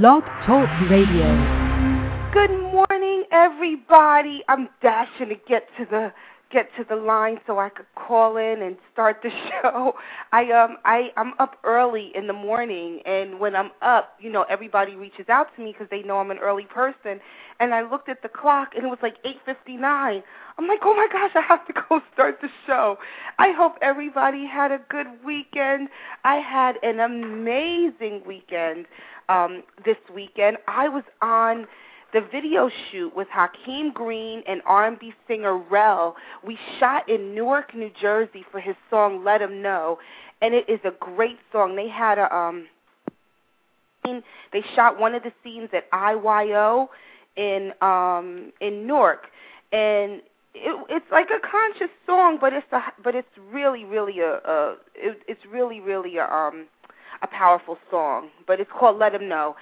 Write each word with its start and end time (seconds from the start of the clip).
Blog 0.00 0.22
Talk 0.46 0.70
Radio. 0.88 1.28
Good 2.32 2.50
morning, 2.72 3.24
everybody. 3.30 4.42
I'm 4.48 4.70
dashing 4.80 5.28
to 5.28 5.34
get 5.46 5.68
to 5.76 5.84
the 5.84 6.14
get 6.50 6.70
to 6.78 6.84
the 6.88 6.96
line 6.96 7.40
so 7.46 7.58
I 7.58 7.68
could 7.68 7.86
call 7.94 8.38
in 8.38 8.62
and 8.62 8.76
start 8.90 9.18
the 9.22 9.28
show. 9.62 9.92
I 10.32 10.50
um 10.50 10.78
I 10.86 11.10
I'm 11.18 11.34
up 11.38 11.58
early 11.64 12.10
in 12.14 12.26
the 12.26 12.32
morning 12.32 13.00
and 13.04 13.38
when 13.38 13.54
I'm 13.54 13.70
up, 13.82 14.16
you 14.18 14.32
know, 14.32 14.44
everybody 14.44 14.96
reaches 14.96 15.28
out 15.28 15.48
to 15.56 15.62
me 15.62 15.72
because 15.72 15.88
they 15.90 16.02
know 16.02 16.20
I'm 16.20 16.30
an 16.30 16.38
early 16.38 16.64
person. 16.64 17.20
And 17.60 17.74
I 17.74 17.82
looked 17.82 18.08
at 18.08 18.22
the 18.22 18.30
clock 18.30 18.70
and 18.74 18.86
it 18.86 18.88
was 18.88 18.98
like 19.02 19.16
8:59. 19.24 20.22
I'm 20.58 20.68
like, 20.68 20.80
"Oh 20.82 20.94
my 20.94 21.06
gosh, 21.12 21.32
I 21.34 21.42
have 21.42 21.66
to 21.66 21.72
go 21.88 22.00
start 22.14 22.40
the 22.40 22.48
show." 22.66 22.96
I 23.38 23.52
hope 23.52 23.76
everybody 23.82 24.46
had 24.46 24.72
a 24.72 24.80
good 24.88 25.06
weekend. 25.22 25.90
I 26.24 26.36
had 26.36 26.78
an 26.82 27.00
amazing 27.00 28.22
weekend 28.26 28.86
um 29.32 29.62
this 29.84 29.96
weekend. 30.14 30.58
I 30.68 30.88
was 30.88 31.04
on 31.20 31.66
the 32.12 32.20
video 32.20 32.70
shoot 32.90 33.14
with 33.16 33.28
Hakeem 33.30 33.92
Green 33.92 34.42
and 34.46 34.60
R&B 34.66 35.14
singer 35.26 35.56
Rel. 35.56 36.14
We 36.44 36.58
shot 36.78 37.08
in 37.08 37.34
Newark, 37.34 37.74
New 37.74 37.90
Jersey 38.00 38.44
for 38.50 38.60
his 38.60 38.76
song 38.90 39.24
Let 39.24 39.40
Him 39.40 39.62
Know, 39.62 39.98
and 40.42 40.54
it 40.54 40.68
is 40.68 40.80
a 40.84 40.92
great 41.00 41.38
song. 41.50 41.74
They 41.74 41.88
had 41.88 42.18
a 42.18 42.34
um 42.34 42.66
they 44.04 44.62
shot 44.74 44.98
one 44.98 45.14
of 45.14 45.22
the 45.22 45.32
scenes 45.42 45.70
at 45.72 45.84
IYO 45.92 46.90
in 47.36 47.72
um 47.80 48.52
in 48.60 48.86
Newark 48.86 49.26
and 49.72 50.20
it, 50.54 50.86
it's 50.90 51.06
like 51.10 51.28
a 51.30 51.40
conscious 51.40 51.94
song 52.04 52.36
but 52.40 52.52
it's 52.52 52.66
a 52.72 52.80
but 53.02 53.14
it's 53.14 53.28
really 53.50 53.84
really 53.84 54.18
a, 54.18 54.34
a 54.34 54.76
it, 54.94 55.22
it's 55.28 55.40
really 55.50 55.80
really 55.80 56.18
a 56.18 56.24
um 56.26 56.66
a 57.22 57.26
powerful 57.26 57.78
song 57.90 58.28
but 58.46 58.60
it's 58.60 58.70
called 58.78 58.98
Let 58.98 59.14
Him 59.14 59.28
Know 59.28 59.56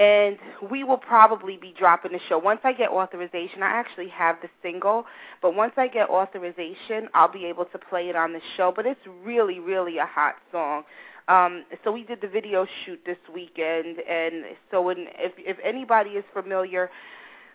and 0.00 0.38
we 0.70 0.82
will 0.82 0.96
probably 0.96 1.58
be 1.58 1.74
dropping 1.78 2.12
the 2.12 2.20
show 2.26 2.38
once 2.38 2.60
I 2.64 2.72
get 2.72 2.88
authorization. 2.88 3.62
I 3.62 3.66
actually 3.66 4.08
have 4.08 4.36
the 4.40 4.48
single, 4.62 5.04
but 5.42 5.54
once 5.54 5.74
I 5.76 5.88
get 5.88 6.08
authorization, 6.08 7.10
I'll 7.12 7.30
be 7.30 7.44
able 7.44 7.66
to 7.66 7.78
play 7.78 8.08
it 8.08 8.16
on 8.16 8.32
the 8.32 8.40
show. 8.56 8.72
But 8.74 8.86
it's 8.86 9.00
really, 9.22 9.58
really 9.58 9.98
a 9.98 10.06
hot 10.06 10.36
song. 10.50 10.84
Um, 11.28 11.64
so 11.84 11.92
we 11.92 12.02
did 12.02 12.22
the 12.22 12.28
video 12.28 12.66
shoot 12.84 12.98
this 13.04 13.18
weekend, 13.32 13.98
and 14.08 14.56
so 14.70 14.88
if 14.88 15.32
if 15.36 15.58
anybody 15.62 16.10
is 16.10 16.24
familiar 16.32 16.90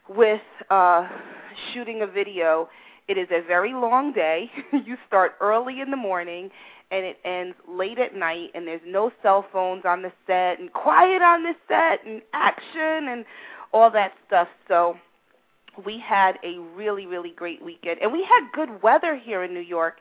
with 0.08 0.41
uh, 0.69 1.08
shooting 1.73 2.03
a 2.03 2.08
video, 2.08 2.69
it 3.08 3.17
is 3.17 3.27
a 3.31 3.41
very 3.41 3.73
long 3.73 4.13
day. 4.13 4.52
you 4.85 4.97
start 5.08 5.33
early 5.41 5.81
in 5.81 5.89
the 5.89 5.97
morning 5.97 6.52
and 6.91 7.05
it 7.05 7.17
ends 7.25 7.55
late 7.67 8.00
at 8.00 8.16
night 8.16 8.52
and 8.53 8.67
there's 8.67 8.81
no 8.86 9.11
cell 9.22 9.45
phones 9.52 9.83
on 9.86 10.02
the 10.02 10.11
set 10.28 10.59
and 10.59 10.72
quiet 10.73 11.22
on 11.22 11.44
the 11.44 11.53
set 11.67 12.05
and 12.05 12.22
action 12.33 13.09
and 13.09 13.25
all 13.73 13.89
that 13.92 14.14
stuff. 14.27 14.47
So 14.67 14.97
we 15.86 16.00
had 16.00 16.38
a 16.44 16.59
really 16.75 17.05
really 17.05 17.31
great 17.36 17.64
weekend 17.64 18.00
and 18.02 18.11
we 18.11 18.23
had 18.23 18.52
good 18.53 18.81
weather 18.81 19.17
here 19.17 19.44
in 19.44 19.53
New 19.53 19.59
York. 19.59 19.95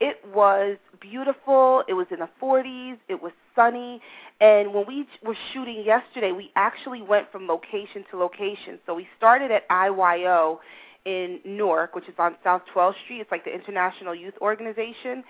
It 0.00 0.18
was 0.34 0.76
beautiful. 1.00 1.84
It 1.88 1.94
was 1.94 2.06
in 2.10 2.18
the 2.18 2.28
40s. 2.42 2.98
It 3.08 3.22
was 3.22 3.32
sunny. 3.54 4.00
And 4.40 4.74
when 4.74 4.84
we 4.86 5.06
were 5.24 5.36
shooting 5.52 5.84
yesterday, 5.84 6.32
we 6.32 6.50
actually 6.56 7.00
went 7.00 7.30
from 7.30 7.46
location 7.46 8.04
to 8.10 8.16
location. 8.16 8.80
So 8.86 8.94
we 8.94 9.06
started 9.16 9.52
at 9.52 9.62
IYO 9.70 10.60
in 11.04 11.38
Newark, 11.44 11.94
which 11.94 12.08
is 12.08 12.14
on 12.18 12.34
South 12.42 12.62
12th 12.74 12.94
Street. 13.04 13.20
It's 13.20 13.30
like 13.30 13.44
the 13.44 13.54
International 13.54 14.14
Youth 14.14 14.34
Organization. 14.40 15.22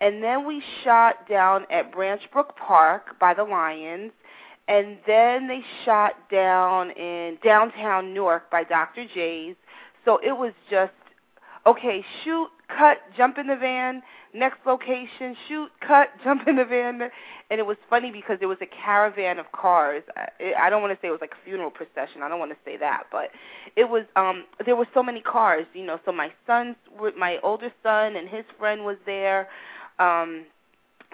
And 0.00 0.22
then 0.22 0.46
we 0.46 0.62
shot 0.84 1.28
down 1.28 1.64
at 1.70 1.92
Branch 1.92 2.20
Brook 2.32 2.54
Park 2.56 3.18
by 3.18 3.34
the 3.34 3.44
Lions. 3.44 4.12
And 4.68 4.98
then 5.06 5.46
they 5.46 5.60
shot 5.84 6.14
down 6.30 6.90
in 6.90 7.38
downtown 7.42 8.12
Newark 8.12 8.50
by 8.50 8.64
Dr. 8.64 9.06
J's. 9.14 9.54
So 10.04 10.18
it 10.18 10.36
was 10.36 10.52
just 10.70 10.92
okay, 11.66 12.04
shoot, 12.22 12.48
cut, 12.68 12.98
jump 13.16 13.38
in 13.38 13.48
the 13.48 13.56
van, 13.56 14.02
next 14.32 14.58
location, 14.64 15.36
shoot, 15.48 15.68
cut, 15.86 16.08
jump 16.24 16.46
in 16.46 16.56
the 16.56 16.64
van. 16.64 17.00
And 17.50 17.60
it 17.60 17.66
was 17.66 17.76
funny 17.90 18.10
because 18.10 18.38
there 18.38 18.48
was 18.48 18.58
a 18.60 18.66
caravan 18.66 19.38
of 19.38 19.50
cars. 19.52 20.02
I, 20.58 20.70
don't 20.70 20.82
want 20.82 20.92
to 20.92 20.98
say 21.00 21.08
it 21.08 21.12
was 21.12 21.20
like 21.20 21.32
a 21.32 21.44
funeral 21.44 21.70
procession. 21.70 22.22
I 22.22 22.28
don't 22.28 22.38
want 22.38 22.52
to 22.52 22.58
say 22.64 22.76
that, 22.78 23.04
but 23.12 23.30
it 23.76 23.88
was 23.88 24.04
um 24.16 24.44
there 24.64 24.74
were 24.74 24.88
so 24.94 25.02
many 25.02 25.20
cars, 25.20 25.66
you 25.74 25.84
know, 25.84 26.00
so 26.04 26.12
my 26.12 26.32
son's 26.46 26.76
my 27.16 27.38
older 27.42 27.72
son 27.82 28.16
and 28.16 28.28
his 28.28 28.44
friend 28.58 28.84
was 28.84 28.96
there. 29.06 29.48
Um, 29.98 30.46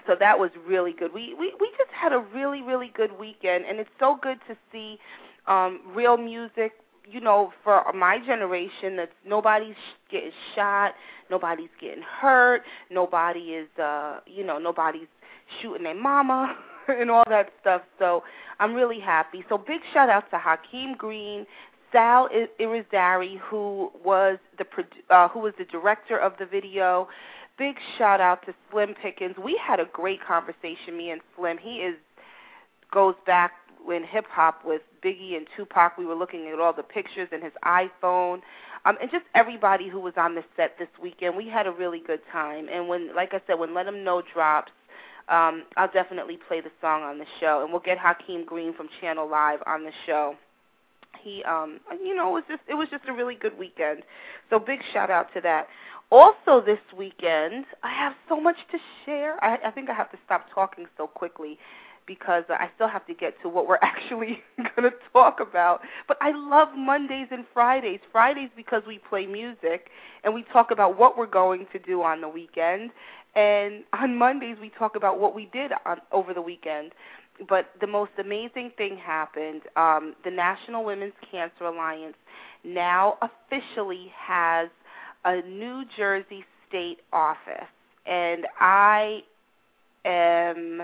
so 0.07 0.17
that 0.19 0.39
was 0.39 0.51
really 0.67 0.93
good. 0.93 1.13
We 1.13 1.35
we 1.35 1.55
we 1.61 1.71
just 1.79 1.91
had 1.93 2.13
a 2.13 2.19
really 2.35 2.63
really 2.63 2.93
good 2.95 3.19
weekend, 3.19 3.65
and 3.65 3.79
it's 3.79 3.91
so 3.99 4.19
good 4.21 4.39
to 4.49 4.57
see 4.71 4.99
um, 5.47 5.81
real 5.95 6.17
music. 6.17 6.73
You 7.09 7.21
know, 7.21 7.53
for 7.65 7.85
my 7.93 8.19
generation, 8.25 8.97
that 8.97 9.11
nobody's 9.27 9.75
getting 10.11 10.31
shot, 10.55 10.95
nobody's 11.31 11.71
getting 11.81 12.03
hurt, 12.03 12.63
nobody 12.91 13.41
is, 13.41 13.69
uh, 13.77 14.21
you 14.25 14.47
know, 14.47 14.59
nobody's 14.59 15.09
shooting 15.61 15.83
their 15.83 15.97
mama 15.97 16.57
and 16.89 17.11
all 17.11 17.25
that 17.29 17.51
stuff. 17.61 17.83
So 17.99 18.23
I'm 18.61 18.73
really 18.73 19.01
happy. 19.01 19.45
So 19.49 19.59
big 19.59 19.81
shout 19.93 20.09
out 20.09 20.31
to 20.31 20.39
Hakeem 20.39 20.95
Green, 20.97 21.45
Sal 21.91 22.29
Irizarry, 22.61 23.39
who 23.39 23.91
was 24.05 24.39
the 24.59 24.65
uh, 25.11 25.29
who 25.29 25.41
was 25.41 25.53
the 25.59 25.65
director 25.65 26.19
of 26.19 26.33
the 26.39 26.47
video 26.47 27.09
big 27.59 27.77
shout 27.99 28.21
out 28.21 28.45
to 28.47 28.55
Slim 28.71 28.95
Pickens. 29.01 29.37
We 29.43 29.61
had 29.63 29.81
a 29.81 29.87
great 29.93 30.25
conversation, 30.25 30.97
me 30.97 31.11
and 31.11 31.21
Slim. 31.37 31.59
He 31.59 31.77
is 31.77 31.97
goes 32.93 33.15
back 33.27 33.53
in 33.91 34.05
hip 34.05 34.27
hop 34.29 34.65
with 34.65 34.83
Biggie 35.05 35.37
and 35.37 35.47
Tupac. 35.57 35.97
We 35.99 36.07
were 36.07 36.15
looking 36.15 36.49
at 36.49 36.61
all 36.61 36.73
the 36.73 36.83
pictures 36.83 37.29
and 37.33 37.43
his 37.43 37.53
iPhone. 37.65 38.41
Um, 38.85 38.97
and 39.01 39.11
just 39.11 39.25
everybody 39.35 39.89
who 39.89 40.01
was 40.01 40.15
on 40.17 40.35
the 40.35 40.45
set 40.57 40.77
this 40.79 40.89
weekend, 41.01 41.37
we 41.37 41.49
had 41.49 41.67
a 41.67 41.73
really 41.73 42.01
good 42.05 42.21
time. 42.31 42.69
And 42.73 42.89
when, 42.89 43.15
like 43.15 43.33
I 43.33 43.41
said, 43.47 43.59
when 43.59 43.75
Let 43.75 43.87
'Em 43.87 44.05
Know 44.05 44.23
drops, 44.23 44.73
um, 45.29 45.65
I'll 45.77 45.91
definitely 45.91 46.37
play 46.49 46.61
the 46.61 46.71
song 46.81 47.03
on 47.03 47.19
the 47.19 47.27
show, 47.41 47.63
and 47.63 47.71
we'll 47.71 47.81
get 47.81 47.99
Hakeem 47.99 48.45
Green 48.45 48.75
from 48.75 48.89
Channel 49.01 49.29
Live 49.29 49.63
on 49.67 49.85
the 49.85 49.93
show. 50.05 50.37
He, 51.21 51.45
um, 51.45 51.79
you 52.03 52.15
know, 52.15 52.31
it 52.31 52.33
was 52.33 52.45
just 52.49 52.63
it 52.67 52.75
was 52.75 52.89
just 52.91 53.05
a 53.07 53.13
really 53.13 53.37
good 53.37 53.57
weekend. 53.57 54.03
So 54.51 54.59
big 54.59 54.81
shout 54.93 55.11
out 55.11 55.33
to 55.35 55.41
that. 55.43 55.69
Also, 56.13 56.61
this 56.61 56.79
weekend, 56.95 57.65
I 57.83 57.91
have 57.91 58.13
so 58.29 58.39
much 58.39 58.59
to 58.71 58.77
share. 59.07 59.43
I, 59.43 59.57
I 59.69 59.71
think 59.71 59.89
I 59.89 59.95
have 59.95 60.11
to 60.11 60.19
stop 60.27 60.45
talking 60.55 60.85
so 60.99 61.07
quickly 61.07 61.59
because 62.07 62.45
I 62.51 62.69
still 62.75 62.89
have 62.89 63.07
to 63.07 63.15
get 63.15 63.41
to 63.41 63.49
what 63.49 63.67
we're 63.67 63.79
actually 63.83 64.43
going 64.59 64.91
to 64.91 64.93
talk 65.15 65.41
about. 65.41 65.81
But 66.07 66.19
I 66.21 66.33
love 66.33 66.69
Mondays 66.77 67.29
and 67.31 67.47
Fridays. 67.55 68.01
Fridays 68.13 68.51
because 68.55 68.83
we 68.87 68.99
play 68.99 69.25
music 69.25 69.89
and 70.23 70.35
we 70.35 70.45
talk 70.53 70.71
about 70.71 70.99
what 70.99 71.17
we're 71.17 71.25
going 71.25 71.67
to 71.73 71.79
do 71.79 72.03
on 72.03 72.21
the 72.21 72.29
weekend. 72.29 72.91
And 73.35 73.85
on 73.95 74.15
Mondays 74.15 74.59
we 74.61 74.69
talk 74.69 74.97
about 74.97 75.19
what 75.19 75.35
we 75.35 75.49
did 75.51 75.73
on 75.87 76.03
over 76.13 76.35
the 76.35 76.43
weekend. 76.43 76.93
But 77.49 77.71
the 77.81 77.87
most 77.87 78.13
amazing 78.19 78.73
thing 78.77 78.99
happened. 78.99 79.63
Um, 79.77 80.15
the 80.27 80.31
National 80.31 80.85
Women's 80.85 81.15
Cancer 81.31 81.65
Alliance 81.65 82.17
now 82.65 83.17
officially 83.23 84.13
has 84.15 84.69
a 85.25 85.43
New 85.43 85.85
Jersey 85.97 86.45
state 86.69 86.99
office, 87.13 87.69
and 88.07 88.47
I 88.59 89.23
am 90.05 90.83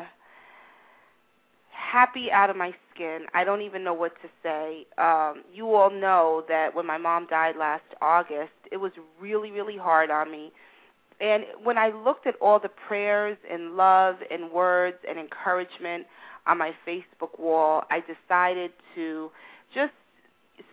happy 1.70 2.30
out 2.30 2.50
of 2.50 2.56
my 2.56 2.74
skin. 2.94 3.20
I 3.34 3.44
don't 3.44 3.62
even 3.62 3.82
know 3.82 3.94
what 3.94 4.12
to 4.22 4.28
say. 4.42 4.86
Um, 4.98 5.42
you 5.52 5.74
all 5.74 5.90
know 5.90 6.44
that 6.48 6.74
when 6.74 6.86
my 6.86 6.98
mom 6.98 7.26
died 7.28 7.56
last 7.56 7.84
August, 8.02 8.52
it 8.70 8.76
was 8.76 8.92
really, 9.20 9.50
really 9.50 9.76
hard 9.76 10.10
on 10.10 10.30
me. 10.30 10.52
And 11.20 11.44
when 11.62 11.78
I 11.78 11.88
looked 11.88 12.26
at 12.26 12.34
all 12.40 12.60
the 12.60 12.68
prayers 12.68 13.36
and 13.50 13.76
love 13.76 14.16
and 14.30 14.50
words 14.52 14.98
and 15.08 15.18
encouragement 15.18 16.06
on 16.46 16.58
my 16.58 16.72
Facebook 16.86 17.38
wall, 17.38 17.84
I 17.90 18.00
decided 18.00 18.72
to 18.94 19.30
just 19.74 19.92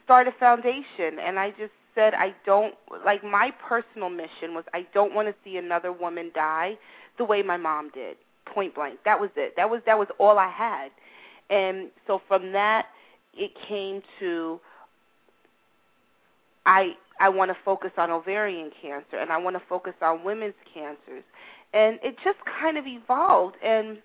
start 0.04 0.28
a 0.28 0.32
foundation. 0.34 1.20
And 1.26 1.40
I 1.40 1.52
just 1.52 1.72
said 1.96 2.14
I 2.14 2.36
don't 2.46 2.76
like 3.06 3.24
my 3.24 3.52
personal 3.68 4.10
mission 4.10 4.54
was 4.54 4.66
I 4.74 4.86
don't 4.94 5.16
want 5.16 5.28
to 5.28 5.36
see 5.44 5.58
another 5.58 5.92
woman 5.92 6.32
die 6.36 6.78
the 7.18 7.26
way 7.26 7.42
my 7.42 7.58
mom 7.58 7.90
did. 7.94 8.18
Point 8.46 8.76
blank. 8.76 9.00
That 9.06 9.20
was 9.20 9.30
it. 9.36 9.56
That 9.56 9.70
was 9.70 9.82
that 9.86 9.98
was 9.98 10.08
all 10.20 10.38
I 10.38 10.50
had. 10.50 10.92
And 11.50 11.90
so 12.06 12.22
from 12.28 12.52
that 12.52 12.88
it 13.34 13.52
came 13.68 14.02
to 14.20 14.60
I 16.66 16.96
I 17.20 17.30
want 17.30 17.50
to 17.50 17.58
focus 17.64 17.92
on 17.98 18.12
ovarian 18.12 18.72
cancer 18.82 19.18
and 19.18 19.32
I 19.32 19.38
want 19.38 19.56
to 19.56 19.64
focus 19.68 19.94
on 20.02 20.24
women's 20.24 20.56
cancers. 20.74 21.24
And 21.74 22.00
it 22.04 22.16
just 22.24 22.38
kind 22.60 22.78
of 22.78 22.86
evolved 22.86 23.56
and 23.64 23.98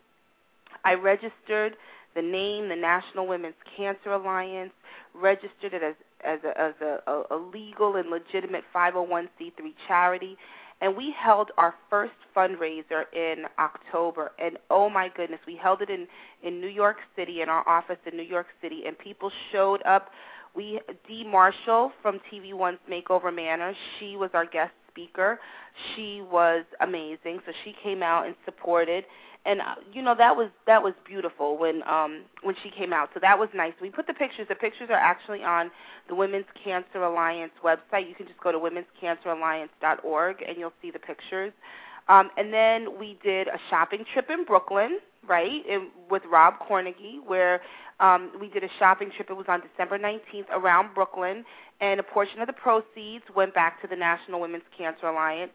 I 0.84 0.94
registered 0.94 1.76
the 2.14 2.22
name, 2.22 2.68
the 2.68 2.76
National 2.76 3.26
Women's 3.26 3.54
Cancer 3.76 4.12
Alliance, 4.12 4.72
registered 5.14 5.74
it 5.74 5.82
as 5.82 5.94
as 6.24 6.40
a, 6.44 6.60
as 6.60 6.74
a, 6.80 7.24
a, 7.30 7.36
legal 7.36 7.96
and 7.96 8.10
legitimate 8.10 8.64
501c3 8.74 9.74
charity, 9.86 10.36
and 10.80 10.96
we 10.96 11.14
held 11.18 11.50
our 11.58 11.74
first 11.88 12.12
fundraiser 12.36 13.04
in 13.12 13.44
October. 13.58 14.32
And 14.38 14.58
oh 14.70 14.88
my 14.88 15.10
goodness, 15.14 15.40
we 15.46 15.56
held 15.56 15.82
it 15.82 15.90
in 15.90 16.06
in 16.42 16.60
New 16.60 16.68
York 16.68 16.96
City 17.16 17.42
in 17.42 17.48
our 17.48 17.68
office 17.68 17.98
in 18.10 18.16
New 18.16 18.24
York 18.24 18.46
City, 18.62 18.82
and 18.86 18.98
people 18.98 19.30
showed 19.52 19.82
up. 19.84 20.10
We 20.52 20.80
Dee 21.06 21.22
Marshall 21.24 21.92
from 22.02 22.20
TV 22.32 22.52
One's 22.52 22.80
Makeover 22.90 23.32
Manor, 23.32 23.72
she 23.98 24.16
was 24.16 24.30
our 24.34 24.44
guest 24.44 24.72
speaker. 24.90 25.38
She 25.94 26.22
was 26.30 26.64
amazing, 26.80 27.40
so 27.46 27.52
she 27.64 27.74
came 27.82 28.02
out 28.02 28.26
and 28.26 28.34
supported 28.44 29.04
and 29.46 29.60
uh, 29.60 29.74
you 29.92 30.02
know 30.02 30.14
that 30.16 30.36
was 30.36 30.50
that 30.66 30.82
was 30.82 30.92
beautiful 31.06 31.56
when 31.56 31.82
um 31.84 32.22
when 32.42 32.54
she 32.62 32.70
came 32.70 32.92
out. 32.92 33.10
So 33.14 33.20
that 33.20 33.38
was 33.38 33.48
nice. 33.54 33.72
We 33.80 33.90
put 33.90 34.06
the 34.06 34.14
pictures. 34.14 34.46
The 34.48 34.54
pictures 34.54 34.88
are 34.90 34.98
actually 34.98 35.42
on 35.42 35.70
the 36.08 36.14
women's 36.14 36.46
cancer 36.62 37.02
alliance 37.02 37.52
website. 37.64 38.08
You 38.08 38.14
can 38.14 38.26
just 38.26 38.40
go 38.40 38.52
to 38.52 38.58
womenscanceralliance.org 38.58 40.42
and 40.46 40.58
you'll 40.58 40.72
see 40.82 40.90
the 40.90 40.98
pictures. 40.98 41.52
Um 42.08 42.30
and 42.36 42.52
then 42.52 42.98
we 42.98 43.18
did 43.22 43.48
a 43.48 43.58
shopping 43.70 44.04
trip 44.12 44.28
in 44.30 44.44
brooklyn 44.44 44.98
right 45.26 45.66
in, 45.66 45.88
with 46.10 46.22
rob 46.30 46.54
cornegy 46.68 47.24
where 47.26 47.60
um 47.98 48.32
we 48.40 48.48
did 48.48 48.62
a 48.62 48.70
shopping 48.78 49.10
trip. 49.16 49.30
It 49.30 49.36
was 49.36 49.46
on 49.48 49.62
december 49.62 49.98
19th 49.98 50.50
around 50.52 50.94
brooklyn. 50.94 51.44
And 51.80 51.98
a 51.98 52.02
portion 52.02 52.42
of 52.42 52.46
the 52.46 52.52
proceeds 52.52 53.24
went 53.34 53.54
back 53.54 53.80
to 53.80 53.88
the 53.88 53.96
national 53.96 54.38
women's 54.38 54.64
cancer 54.76 55.06
alliance 55.06 55.52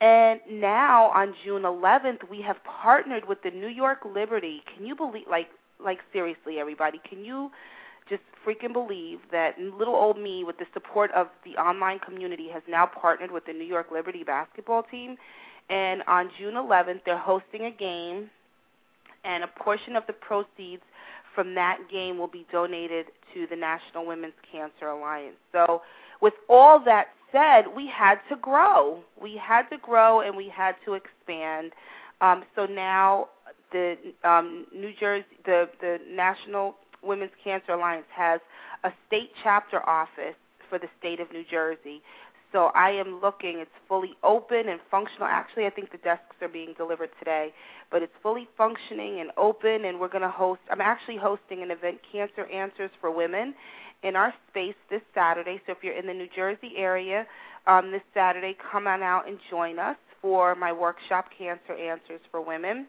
and 0.00 0.40
now 0.50 1.10
on 1.14 1.34
June 1.44 1.62
11th, 1.62 2.28
we 2.30 2.40
have 2.42 2.56
partnered 2.64 3.26
with 3.26 3.42
the 3.42 3.50
New 3.50 3.68
York 3.68 3.98
Liberty. 4.04 4.62
Can 4.74 4.86
you 4.86 4.94
believe, 4.94 5.26
like, 5.28 5.48
like 5.82 5.98
seriously, 6.12 6.58
everybody? 6.58 7.00
Can 7.08 7.24
you 7.24 7.50
just 8.08 8.22
freaking 8.46 8.72
believe 8.72 9.18
that 9.32 9.58
little 9.58 9.94
old 9.94 10.18
me, 10.18 10.44
with 10.44 10.56
the 10.58 10.66
support 10.72 11.10
of 11.12 11.28
the 11.44 11.60
online 11.60 11.98
community, 11.98 12.48
has 12.52 12.62
now 12.68 12.86
partnered 12.86 13.30
with 13.30 13.44
the 13.46 13.52
New 13.52 13.64
York 13.64 13.88
Liberty 13.92 14.22
basketball 14.22 14.84
team? 14.84 15.16
And 15.68 16.02
on 16.06 16.30
June 16.38 16.54
11th, 16.54 17.00
they're 17.04 17.18
hosting 17.18 17.64
a 17.64 17.70
game, 17.70 18.30
and 19.24 19.44
a 19.44 19.48
portion 19.48 19.96
of 19.96 20.04
the 20.06 20.12
proceeds 20.12 20.82
from 21.34 21.54
that 21.54 21.78
game 21.90 22.18
will 22.18 22.28
be 22.28 22.46
donated 22.50 23.06
to 23.34 23.46
the 23.50 23.56
National 23.56 24.06
Women's 24.06 24.34
Cancer 24.50 24.86
Alliance. 24.86 25.36
So, 25.52 25.82
with 26.20 26.34
all 26.48 26.82
that 26.84 27.08
said, 27.32 27.64
we 27.74 27.86
had 27.86 28.18
to 28.28 28.36
grow. 28.36 29.00
We 29.20 29.36
had 29.36 29.68
to 29.70 29.78
grow 29.78 30.20
and 30.20 30.36
we 30.36 30.48
had 30.48 30.76
to 30.84 30.94
expand. 30.94 31.72
Um, 32.20 32.44
so 32.54 32.66
now 32.66 33.28
the 33.72 33.96
um, 34.24 34.66
New 34.74 34.92
Jersey, 34.98 35.26
the 35.44 35.68
the 35.80 35.98
National 36.10 36.76
Women's 37.02 37.32
Cancer 37.42 37.72
Alliance 37.72 38.06
has 38.14 38.40
a 38.84 38.90
state 39.06 39.30
chapter 39.42 39.86
office 39.88 40.34
for 40.68 40.78
the 40.78 40.88
state 40.98 41.20
of 41.20 41.30
New 41.32 41.44
Jersey. 41.48 42.02
So 42.50 42.70
I 42.74 42.90
am 42.90 43.20
looking. 43.20 43.58
It's 43.58 43.70
fully 43.88 44.14
open 44.22 44.68
and 44.68 44.80
functional. 44.90 45.28
Actually, 45.28 45.66
I 45.66 45.70
think 45.70 45.92
the 45.92 45.98
desks 45.98 46.36
are 46.40 46.48
being 46.48 46.74
delivered 46.78 47.10
today, 47.18 47.52
but 47.90 48.02
it's 48.02 48.12
fully 48.22 48.48
functioning 48.56 49.20
and 49.20 49.30
open. 49.36 49.84
And 49.84 50.00
we're 50.00 50.08
going 50.08 50.22
to 50.22 50.30
host. 50.30 50.60
I'm 50.70 50.80
actually 50.80 51.18
hosting 51.18 51.62
an 51.62 51.70
event, 51.70 51.98
Cancer 52.10 52.46
Answers 52.46 52.90
for 53.00 53.10
Women, 53.10 53.54
in 54.02 54.16
our 54.16 54.32
space 54.50 54.74
this 54.90 55.02
Saturday. 55.14 55.60
So 55.66 55.72
if 55.72 55.78
you're 55.82 55.96
in 55.96 56.06
the 56.06 56.14
New 56.14 56.28
Jersey 56.34 56.72
area 56.76 57.26
um, 57.66 57.90
this 57.90 58.02
Saturday, 58.14 58.56
come 58.70 58.86
on 58.86 59.02
out 59.02 59.28
and 59.28 59.38
join 59.50 59.78
us 59.78 59.96
for 60.20 60.54
my 60.54 60.72
workshop, 60.72 61.26
Cancer 61.36 61.74
Answers 61.74 62.20
for 62.30 62.40
Women. 62.40 62.86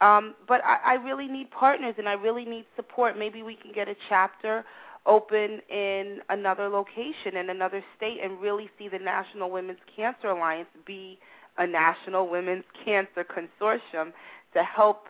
Um, 0.00 0.34
but 0.48 0.64
I, 0.64 0.78
I 0.84 0.94
really 0.94 1.28
need 1.28 1.50
partners 1.50 1.94
and 1.98 2.08
I 2.08 2.14
really 2.14 2.44
need 2.44 2.64
support. 2.76 3.18
Maybe 3.18 3.42
we 3.42 3.54
can 3.54 3.72
get 3.72 3.88
a 3.88 3.94
chapter 4.08 4.64
open 5.06 5.60
in 5.70 6.18
another 6.28 6.68
location 6.68 7.36
in 7.36 7.50
another 7.50 7.82
state 7.96 8.18
and 8.22 8.40
really 8.40 8.68
see 8.78 8.88
the 8.88 8.98
National 8.98 9.50
Women's 9.50 9.78
Cancer 9.96 10.28
Alliance 10.28 10.68
be 10.86 11.18
a 11.58 11.66
national 11.66 12.28
women's 12.28 12.64
cancer 12.84 13.24
consortium 13.24 14.12
to 14.54 14.62
help 14.62 15.06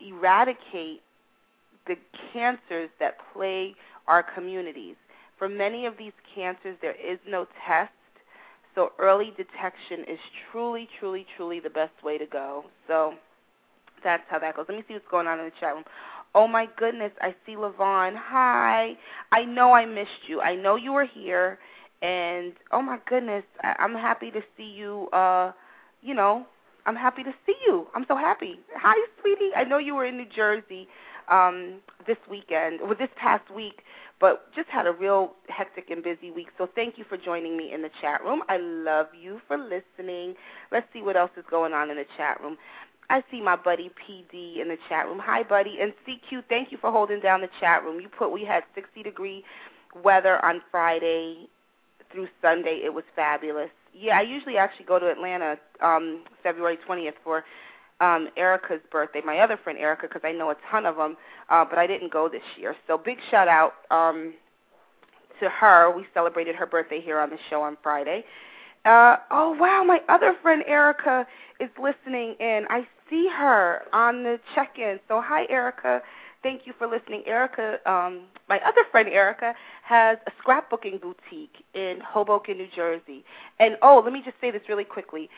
eradicate 0.00 1.02
the 1.86 1.96
cancers 2.32 2.90
that 3.00 3.16
plague 3.32 3.74
our 4.08 4.22
communities. 4.22 4.96
For 5.38 5.48
many 5.48 5.86
of 5.86 5.96
these 5.98 6.12
cancers, 6.34 6.76
there 6.82 6.94
is 6.94 7.18
no 7.28 7.46
test, 7.66 7.92
so 8.74 8.92
early 8.98 9.32
detection 9.36 10.00
is 10.08 10.18
truly, 10.50 10.88
truly, 10.98 11.26
truly 11.36 11.60
the 11.60 11.70
best 11.70 11.92
way 12.02 12.18
to 12.18 12.26
go. 12.26 12.64
So 12.86 13.14
that's 14.02 14.24
how 14.28 14.38
that 14.38 14.56
goes. 14.56 14.66
Let 14.68 14.76
me 14.78 14.84
see 14.88 14.94
what's 14.94 15.06
going 15.10 15.26
on 15.26 15.38
in 15.38 15.46
the 15.46 15.52
chat 15.60 15.74
room. 15.74 15.84
Oh 16.34 16.46
my 16.46 16.68
goodness, 16.76 17.12
I 17.20 17.34
see 17.46 17.52
Levon. 17.52 18.14
Hi. 18.16 18.94
I 19.32 19.44
know 19.44 19.72
I 19.72 19.86
missed 19.86 20.28
you. 20.28 20.40
I 20.40 20.54
know 20.54 20.76
you 20.76 20.92
were 20.92 21.06
here 21.06 21.58
and 22.02 22.52
oh 22.70 22.82
my 22.82 22.98
goodness, 23.08 23.44
I- 23.62 23.76
I'm 23.78 23.94
happy 23.94 24.30
to 24.30 24.40
see 24.56 24.64
you 24.76 25.08
uh, 25.12 25.52
you 26.02 26.14
know, 26.14 26.46
I'm 26.86 26.96
happy 26.96 27.24
to 27.24 27.32
see 27.44 27.56
you. 27.66 27.86
I'm 27.94 28.04
so 28.06 28.16
happy. 28.16 28.60
Hi, 28.76 28.94
sweetie. 29.20 29.50
I 29.56 29.64
know 29.64 29.78
you 29.78 29.94
were 29.94 30.04
in 30.04 30.16
New 30.16 30.26
Jersey 30.34 30.88
um, 31.30 31.80
this 32.06 32.18
weekend, 32.30 32.80
or 32.80 32.94
this 32.94 33.10
past 33.16 33.50
week, 33.54 33.82
but 34.20 34.52
just 34.54 34.68
had 34.68 34.86
a 34.86 34.92
real 34.92 35.32
hectic 35.48 35.90
and 35.90 36.02
busy 36.02 36.30
week. 36.30 36.48
So 36.58 36.68
thank 36.74 36.98
you 36.98 37.04
for 37.08 37.16
joining 37.16 37.56
me 37.56 37.72
in 37.72 37.82
the 37.82 37.90
chat 38.00 38.22
room. 38.24 38.42
I 38.48 38.58
love 38.58 39.08
you 39.20 39.40
for 39.48 39.58
listening. 39.58 40.34
Let's 40.72 40.86
see 40.92 41.02
what 41.02 41.16
else 41.16 41.30
is 41.36 41.44
going 41.50 41.72
on 41.72 41.90
in 41.90 41.96
the 41.96 42.06
chat 42.16 42.40
room. 42.42 42.56
I 43.10 43.22
see 43.30 43.40
my 43.40 43.56
buddy 43.56 43.90
PD 43.90 44.60
in 44.60 44.68
the 44.68 44.78
chat 44.88 45.06
room. 45.06 45.18
Hi, 45.24 45.42
buddy. 45.42 45.78
And 45.80 45.92
CQ, 46.06 46.44
thank 46.48 46.72
you 46.72 46.78
for 46.78 46.90
holding 46.90 47.20
down 47.20 47.40
the 47.40 47.48
chat 47.60 47.84
room. 47.84 48.00
You 48.00 48.08
put 48.08 48.32
we 48.32 48.44
had 48.44 48.64
60 48.74 49.02
degree 49.02 49.44
weather 50.02 50.44
on 50.44 50.62
Friday 50.70 51.48
through 52.12 52.28
Sunday. 52.42 52.80
It 52.84 52.92
was 52.92 53.04
fabulous. 53.16 53.70
Yeah, 53.94 54.18
I 54.18 54.22
usually 54.22 54.56
actually 54.58 54.86
go 54.86 54.98
to 54.98 55.10
Atlanta 55.10 55.58
um 55.82 56.24
February 56.42 56.78
20th 56.88 57.14
for 57.24 57.44
um, 58.00 58.28
Erica's 58.36 58.80
birthday, 58.90 59.20
my 59.24 59.38
other 59.38 59.58
friend 59.62 59.78
Erica, 59.78 60.06
because 60.08 60.22
I 60.24 60.32
know 60.32 60.50
a 60.50 60.56
ton 60.70 60.86
of 60.86 60.96
them, 60.96 61.16
uh, 61.50 61.64
but 61.64 61.78
I 61.78 61.86
didn't 61.86 62.12
go 62.12 62.28
this 62.28 62.42
year. 62.56 62.76
So 62.86 62.96
big 62.98 63.18
shout 63.30 63.48
out 63.48 63.74
um, 63.90 64.34
to 65.40 65.48
her. 65.48 65.94
We 65.94 66.06
celebrated 66.14 66.54
her 66.56 66.66
birthday 66.66 67.00
here 67.00 67.18
on 67.18 67.30
the 67.30 67.38
show 67.50 67.62
on 67.62 67.76
Friday. 67.82 68.24
Uh, 68.84 69.16
oh 69.30 69.56
wow, 69.58 69.82
my 69.84 70.00
other 70.08 70.34
friend 70.40 70.62
Erica 70.66 71.26
is 71.60 71.70
listening 71.80 72.36
in. 72.40 72.64
I 72.70 72.86
see 73.10 73.28
her 73.36 73.82
on 73.92 74.22
the 74.22 74.38
check-in. 74.54 75.00
So 75.08 75.20
hi 75.20 75.46
Erica. 75.50 76.00
Thank 76.40 76.66
you 76.66 76.72
for 76.78 76.86
listening. 76.86 77.24
Erica, 77.26 77.78
um, 77.84 78.26
my 78.48 78.60
other 78.60 78.82
friend 78.92 79.08
Erica, 79.08 79.54
has 79.82 80.18
a 80.28 80.30
scrapbooking 80.40 81.00
boutique 81.00 81.64
in 81.74 81.98
Hoboken, 82.06 82.58
New 82.58 82.68
Jersey. 82.76 83.24
And 83.58 83.76
oh, 83.82 84.00
let 84.04 84.12
me 84.12 84.22
just 84.24 84.36
say 84.40 84.52
this 84.52 84.62
really 84.68 84.84
quickly 84.84 85.28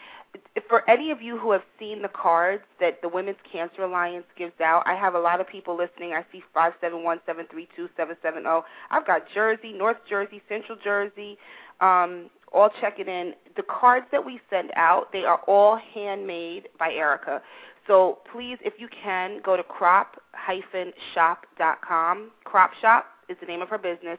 for 0.68 0.88
any 0.88 1.10
of 1.10 1.20
you 1.20 1.36
who 1.38 1.50
have 1.52 1.62
seen 1.78 2.00
the 2.02 2.08
cards 2.08 2.62
that 2.80 3.00
the 3.02 3.08
Women's 3.08 3.38
Cancer 3.50 3.82
Alliance 3.82 4.26
gives 4.36 4.60
out, 4.60 4.84
I 4.86 4.94
have 4.94 5.14
a 5.14 5.18
lot 5.18 5.40
of 5.40 5.48
people 5.48 5.76
listening. 5.76 6.12
I 6.12 6.24
see 6.32 6.44
five 6.54 6.74
seven 6.80 7.02
one 7.02 7.18
seven 7.26 7.46
three 7.50 7.68
two 7.76 7.88
seven 7.96 8.16
seven 8.22 8.44
zero. 8.44 8.64
I've 8.90 9.04
got 9.06 9.22
Jersey, 9.34 9.72
North 9.72 9.96
Jersey, 10.08 10.40
Central 10.48 10.78
Jersey, 10.82 11.36
um, 11.80 12.30
all 12.52 12.70
checking 12.80 13.08
in. 13.08 13.34
The 13.56 13.62
cards 13.62 14.06
that 14.12 14.24
we 14.24 14.40
send 14.48 14.70
out, 14.76 15.10
they 15.12 15.24
are 15.24 15.40
all 15.46 15.76
handmade 15.94 16.68
by 16.78 16.92
Erica. 16.92 17.42
So 17.86 18.18
please, 18.30 18.58
if 18.64 18.74
you 18.78 18.88
can, 18.88 19.40
go 19.44 19.56
to 19.56 19.64
crop-shop.com. 19.64 22.30
Crop 22.44 22.70
Shop 22.80 23.06
is 23.30 23.36
the 23.40 23.46
name 23.46 23.62
of 23.62 23.68
her 23.68 23.78
business. 23.78 24.18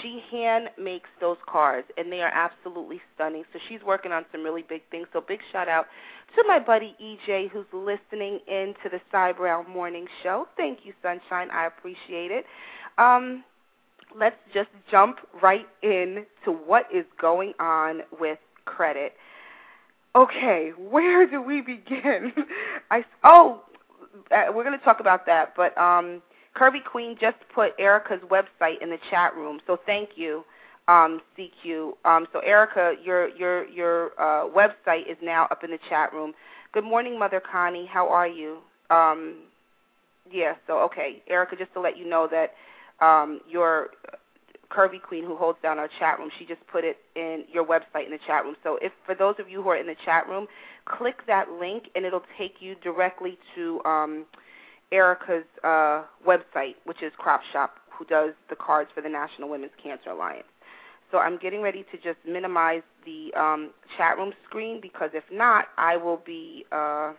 She 0.00 0.22
hand 0.30 0.70
makes 0.78 1.08
those 1.20 1.36
cards, 1.46 1.88
and 1.98 2.10
they 2.10 2.20
are 2.20 2.32
absolutely 2.32 3.00
stunning. 3.14 3.44
So 3.52 3.58
she's 3.68 3.82
working 3.82 4.12
on 4.12 4.24
some 4.32 4.42
really 4.42 4.64
big 4.68 4.82
things. 4.90 5.08
So 5.12 5.20
big 5.20 5.40
shout 5.52 5.68
out 5.68 5.86
to 6.36 6.44
my 6.46 6.58
buddy 6.58 6.96
EJ 7.02 7.50
who's 7.50 7.66
listening 7.72 8.40
in 8.48 8.74
to 8.82 8.88
the 8.88 9.00
Cy 9.10 9.32
Brown 9.32 9.68
Morning 9.68 10.06
Show. 10.22 10.46
Thank 10.56 10.80
you, 10.84 10.92
Sunshine. 11.02 11.50
I 11.50 11.66
appreciate 11.66 12.30
it. 12.30 12.46
Um, 12.98 13.44
let's 14.18 14.36
just 14.52 14.70
jump 14.90 15.18
right 15.42 15.66
in 15.82 16.26
to 16.44 16.52
what 16.52 16.86
is 16.94 17.04
going 17.20 17.52
on 17.58 18.02
with 18.18 18.38
credit. 18.64 19.14
Okay, 20.16 20.70
where 20.78 21.26
do 21.28 21.42
we 21.42 21.60
begin? 21.60 22.32
I 22.90 23.04
oh, 23.24 23.62
uh, 24.30 24.44
we're 24.54 24.62
going 24.62 24.78
to 24.78 24.84
talk 24.84 25.00
about 25.00 25.26
that, 25.26 25.54
but 25.56 25.76
um 25.76 26.22
Curvy 26.56 26.84
Queen 26.84 27.16
just 27.20 27.36
put 27.54 27.72
Erica's 27.78 28.20
website 28.30 28.82
in 28.82 28.90
the 28.90 28.98
chat 29.10 29.36
room, 29.36 29.60
so 29.66 29.78
thank 29.86 30.10
you, 30.16 30.44
um, 30.88 31.20
CQ. 31.38 31.92
Um, 32.04 32.26
so 32.32 32.40
Erica, 32.40 32.94
your 33.04 33.28
your 33.28 33.68
your 33.68 34.12
uh, 34.20 34.48
website 34.48 35.10
is 35.10 35.16
now 35.22 35.44
up 35.50 35.64
in 35.64 35.70
the 35.70 35.78
chat 35.88 36.12
room. 36.12 36.32
Good 36.72 36.84
morning, 36.84 37.18
Mother 37.18 37.40
Connie. 37.40 37.86
How 37.86 38.08
are 38.08 38.28
you? 38.28 38.58
Um, 38.90 39.42
yeah. 40.30 40.54
So 40.66 40.80
okay, 40.84 41.22
Erica, 41.28 41.56
just 41.56 41.72
to 41.74 41.80
let 41.80 41.98
you 41.98 42.08
know 42.08 42.28
that 42.30 42.54
um, 43.04 43.40
your 43.48 43.88
Curvy 44.70 45.00
Queen, 45.02 45.24
who 45.24 45.36
holds 45.36 45.58
down 45.62 45.78
our 45.78 45.88
chat 45.98 46.18
room, 46.18 46.30
she 46.38 46.46
just 46.46 46.66
put 46.66 46.84
it 46.84 46.98
in 47.16 47.44
your 47.52 47.64
website 47.64 48.06
in 48.06 48.12
the 48.12 48.18
chat 48.26 48.44
room. 48.44 48.56
So 48.62 48.78
if 48.82 48.92
for 49.06 49.14
those 49.14 49.36
of 49.38 49.48
you 49.48 49.62
who 49.62 49.68
are 49.70 49.76
in 49.76 49.86
the 49.86 49.96
chat 50.04 50.28
room, 50.28 50.46
click 50.86 51.26
that 51.26 51.50
link 51.50 51.84
and 51.94 52.04
it'll 52.04 52.24
take 52.38 52.56
you 52.60 52.74
directly 52.82 53.38
to 53.54 53.82
um, 53.84 54.26
Erica's 54.92 55.44
uh, 55.62 56.02
website, 56.26 56.76
which 56.84 57.02
is 57.02 57.12
Crop 57.18 57.42
Shop, 57.52 57.76
who 57.98 58.04
does 58.04 58.32
the 58.50 58.56
cards 58.56 58.90
for 58.94 59.00
the 59.00 59.08
National 59.08 59.48
Women's 59.48 59.72
Cancer 59.82 60.10
Alliance. 60.10 60.46
So 61.10 61.18
I'm 61.18 61.38
getting 61.38 61.62
ready 61.62 61.84
to 61.92 61.96
just 61.98 62.18
minimize 62.26 62.82
the 63.04 63.32
um, 63.38 63.70
chat 63.96 64.16
room 64.18 64.32
screen 64.48 64.80
because 64.80 65.10
if 65.14 65.24
not, 65.30 65.66
I 65.78 65.96
will 65.96 66.20
be 66.24 66.64
uh, 66.72 67.12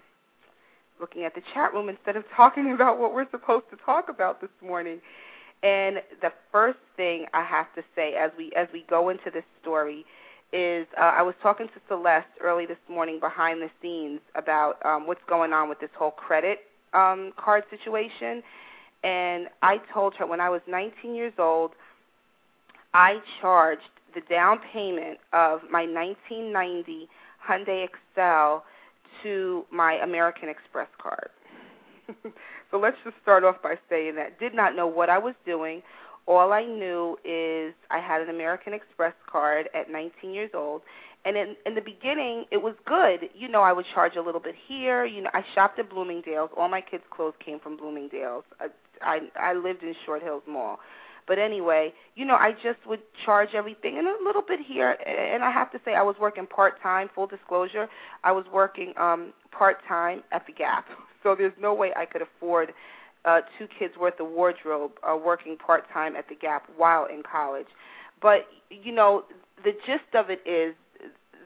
looking 1.00 1.24
at 1.24 1.36
the 1.36 1.41
chat 1.53 1.74
room 1.74 1.89
instead 1.89 2.15
of 2.15 2.24
talking 2.36 2.74
about 2.74 3.00
what 3.00 3.13
we're 3.13 3.29
supposed 3.31 3.65
to 3.72 3.77
talk 3.86 4.10
about 4.10 4.41
this 4.41 4.50
morning. 4.62 5.00
And 5.63 5.98
the 6.22 6.31
first 6.51 6.79
thing 6.98 7.25
I 7.34 7.43
have 7.43 7.74
to 7.75 7.84
say 7.95 8.13
as 8.15 8.31
we 8.38 8.51
as 8.55 8.67
we 8.74 8.86
go 8.89 9.10
into 9.10 9.31
this 9.34 9.45
story 9.62 10.05
is 10.53 10.86
uh, 11.00 11.01
I 11.05 11.22
was 11.22 11.34
talking 11.41 11.67
to 11.67 11.81
Celeste 11.88 12.27
early 12.41 12.65
this 12.65 12.77
morning 12.89 13.19
behind 13.19 13.62
the 13.62 13.69
scenes 13.81 14.19
about 14.36 14.86
um, 14.86 15.07
what's 15.07 15.24
going 15.27 15.53
on 15.53 15.69
with 15.69 15.79
this 15.79 15.89
whole 15.98 16.12
credit 16.12 16.60
um, 16.95 17.33
card 17.37 17.63
situation, 17.69 18.41
and 19.03 19.47
I 19.61 19.77
told 19.93 20.15
her 20.15 20.25
when 20.25 20.41
I 20.41 20.49
was 20.49 20.61
19 20.67 21.13
years 21.13 21.33
old, 21.37 21.71
I 22.93 23.17
charged 23.41 23.81
the 24.15 24.21
down 24.21 24.59
payment 24.73 25.19
of 25.33 25.61
my 25.69 25.85
1990 25.85 27.09
Hyundai 27.47 27.85
Excel 27.85 28.63
to 29.21 29.65
my 29.71 29.93
American 30.01 30.49
Express 30.49 30.87
card. 31.01 31.29
so 32.71 32.79
let's 32.79 32.97
just 33.03 33.15
start 33.21 33.43
off 33.43 33.61
by 33.61 33.75
saying 33.89 34.15
that 34.15 34.39
did 34.39 34.53
not 34.53 34.75
know 34.75 34.87
what 34.87 35.09
I 35.09 35.17
was 35.17 35.35
doing. 35.45 35.81
All 36.27 36.53
I 36.53 36.63
knew 36.63 37.17
is 37.23 37.73
I 37.91 37.99
had 37.99 38.21
an 38.21 38.29
American 38.29 38.73
Express 38.73 39.13
card 39.31 39.69
at 39.75 39.91
19 39.91 40.33
years 40.33 40.51
old, 40.53 40.81
and 41.25 41.36
in 41.36 41.55
in 41.65 41.75
the 41.75 41.82
beginning 41.82 42.46
it 42.51 42.62
was 42.62 42.75
good. 42.86 43.29
You 43.34 43.48
know, 43.48 43.62
I 43.62 43.74
would 43.74 43.86
charge 43.94 44.15
a 44.15 44.22
little 44.22 44.41
bit 44.41 44.55
here. 44.67 45.05
You 45.05 45.22
know, 45.24 45.29
I 45.34 45.44
shopped 45.53 45.79
at 45.79 45.89
Bloomingdale's. 45.89 46.51
All 46.55 46.70
my 46.70 46.82
kids' 46.82 47.03
clothes 47.10 47.34
came 47.44 47.60
from 47.60 47.77
Bloomingdale's. 47.77 48.44
I 48.60 48.67
I, 49.01 49.20
I 49.39 49.53
lived 49.53 49.84
in 49.84 49.94
Short 50.05 50.22
Hills 50.22 50.44
Mall. 50.48 50.79
But 51.27 51.39
anyway, 51.39 51.91
you 52.15 52.24
know, 52.24 52.36
I 52.36 52.51
just 52.51 52.86
would 52.86 53.01
charge 53.25 53.50
everything 53.55 53.98
and 53.98 54.08
a 54.08 54.15
little 54.24 54.44
bit 54.44 54.60
here. 54.60 54.91
And 54.91 55.44
I 55.44 55.50
have 55.50 55.72
to 55.72 55.79
say, 55.84 55.96
I 55.96 56.03
was 56.03 56.15
working 56.20 56.46
part 56.46 56.79
time. 56.82 57.10
Full 57.15 57.27
disclosure, 57.27 57.88
I 58.24 58.32
was 58.32 58.46
working 58.53 58.94
um 58.98 59.34
part 59.51 59.77
time 59.88 60.24
at 60.32 60.46
the 60.48 60.53
Gap. 60.53 60.86
So 61.24 61.34
there's 61.36 61.53
no 61.60 61.74
way 61.74 61.91
I 61.96 62.05
could 62.05 62.22
afford 62.22 62.72
uh, 63.25 63.41
two 63.58 63.67
kids 63.79 63.96
worth 64.00 64.20
of 64.20 64.29
wardrobe 64.29 64.91
uh, 65.01 65.17
working 65.17 65.58
part 65.58 65.86
time 65.91 66.15
at 66.15 66.29
the 66.29 66.36
Gap 66.36 66.70
while 66.77 67.05
in 67.05 67.24
college. 67.24 67.65
But 68.22 68.48
you 68.70 68.91
know, 68.91 69.24
the 69.63 69.72
gist 69.88 70.13
of 70.13 70.29
it 70.29 70.41
is 70.46 70.75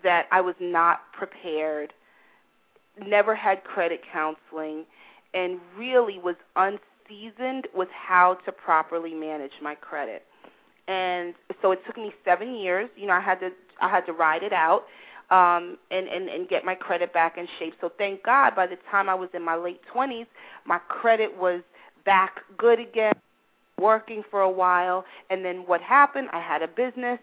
that 0.04 0.28
I 0.32 0.42
was 0.42 0.56
not 0.60 1.02
prepared, 1.14 1.94
never 3.06 3.36
had 3.36 3.64
credit 3.64 4.02
counseling, 4.12 4.86
and 5.34 5.60
really 5.78 6.20
was 6.20 6.36
unseasoned 6.56 7.68
with 7.74 7.90
how 7.90 8.36
to 8.46 8.52
properly 8.52 9.14
manage 9.14 9.54
my 9.62 9.76
credit. 9.76 10.24
And 10.88 11.36
so 11.62 11.72
it 11.72 11.80
took 11.86 11.98
me 11.98 12.12
seven 12.26 12.56
years. 12.56 12.90
You 12.96 13.08
know, 13.08 13.14
I 13.14 13.20
had 13.20 13.40
to 13.42 13.52
I 13.82 13.90
had 13.90 14.06
to 14.08 14.14
ride 14.14 14.44
it 14.44 14.54
out 14.54 14.86
um, 15.32 15.78
and, 15.92 16.08
and, 16.08 16.28
and 16.30 16.50
get 16.50 16.66
my 16.66 16.76
credit 16.76 17.14
back 17.14 17.38
in 17.38 17.48
shape. 17.58 17.76
So 17.82 17.92
thank 17.98 18.24
God 18.24 18.56
by 18.56 18.68
the 18.68 18.78
time 18.90 19.10
I 19.10 19.16
was 19.16 19.30
in 19.34 19.44
my 19.44 19.56
late 19.56 19.82
20s, 19.94 20.28
my 20.66 20.80
credit 20.80 21.36
was 21.38 21.62
back 22.06 22.42
good 22.58 22.80
again, 22.80 23.14
working 23.80 24.24
for 24.30 24.42
a 24.42 24.50
while. 24.50 25.06
And 25.30 25.46
then 25.46 25.58
what 25.66 25.82
happened? 25.82 26.30
I 26.34 26.42
had 26.42 26.62
a 26.62 26.68
business, 26.68 27.20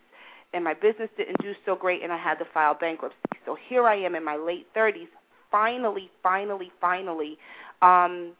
and 0.52 0.64
my 0.64 0.74
business 0.74 1.08
didn't 1.16 1.40
do 1.42 1.54
so 1.64 1.74
great, 1.74 2.02
and 2.02 2.12
I 2.12 2.16
had 2.16 2.36
to 2.36 2.44
file 2.52 2.74
bankruptcy. 2.74 3.18
So 3.44 3.56
here 3.68 3.86
I 3.86 3.96
am 3.96 4.14
in 4.14 4.24
my 4.24 4.36
late 4.36 4.66
30s, 4.74 5.08
finally, 5.50 6.10
finally, 6.22 6.72
finally. 6.80 7.38
Um, 7.82 8.32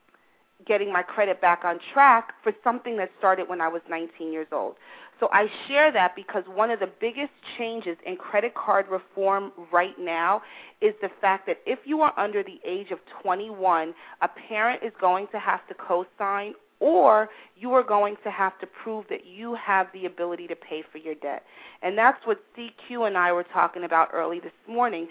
getting 0.67 0.93
my 0.93 1.03
credit 1.03 1.41
back 1.41 1.65
on 1.65 1.79
track 1.93 2.33
for 2.43 2.53
something 2.65 2.97
that 2.97 3.11
started 3.19 3.49
when 3.49 3.61
I 3.61 3.69
was 3.69 3.83
19 3.91 4.33
years 4.33 4.47
old. 4.53 4.77
So 5.21 5.29
I 5.33 5.47
share 5.67 5.91
that 5.93 6.15
because 6.15 6.45
one 6.47 6.71
of 6.71 6.81
the 6.81 6.91
biggest 7.01 7.33
changes 7.57 7.97
in 8.05 8.17
credit 8.17 8.55
card 8.55 8.87
reform 8.89 9.53
right 9.73 9.99
now 9.99 10.43
is 10.81 10.95
the 11.01 11.11
fact 11.21 11.47
that 11.47 11.59
if 11.65 11.79
you 11.85 12.03
are 12.03 12.13
under 12.19 12.43
the 12.43 12.61
age 12.67 12.91
of 12.91 12.99
21, 13.23 13.95
a 14.21 14.29
parent 14.29 14.83
is 14.83 14.93
going 15.01 15.27
to 15.33 15.39
have 15.39 15.67
to 15.69 15.75
co-sign 15.75 16.55
or 16.81 17.31
you 17.57 17.73
are 17.73 17.83
going 17.83 18.17
to 18.25 18.31
have 18.31 18.59
to 18.59 18.67
prove 18.67 19.07
that 19.09 19.27
you 19.27 19.55
have 19.55 19.87
the 19.93 20.07
ability 20.07 20.47
to 20.49 20.57
pay 20.57 20.83
for 20.91 20.99
your 20.99 21.15
debt. 21.15 21.45
And 21.83 21.97
that's 21.97 22.25
what 22.27 22.43
CQ 22.57 23.07
and 23.07 23.17
I 23.17 23.33
were 23.33 23.45
talking 23.45 23.85
about 23.85 24.11
early 24.13 24.41
this 24.41 24.53
morning. 24.69 25.09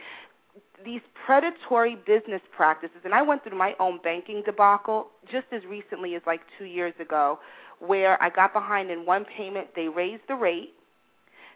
These 0.84 1.02
predatory 1.26 1.96
business 1.96 2.42
practices, 2.56 2.98
and 3.04 3.14
I 3.14 3.22
went 3.22 3.44
through 3.44 3.58
my 3.58 3.76
own 3.80 4.00
banking 4.04 4.44
debacle 4.46 5.08
just 5.32 5.48
as 5.52 5.64
recently 5.66 6.16
as 6.16 6.22
like 6.28 6.42
two 6.58 6.66
years 6.66 6.94
ago 7.00 7.40
where 7.80 8.22
I 8.22 8.30
got 8.30 8.54
behind 8.54 8.90
in 8.92 9.06
one 9.06 9.26
payment, 9.26 9.68
they 9.76 9.88
raised 9.88 10.24
the 10.28 10.36
rate, 10.36 10.75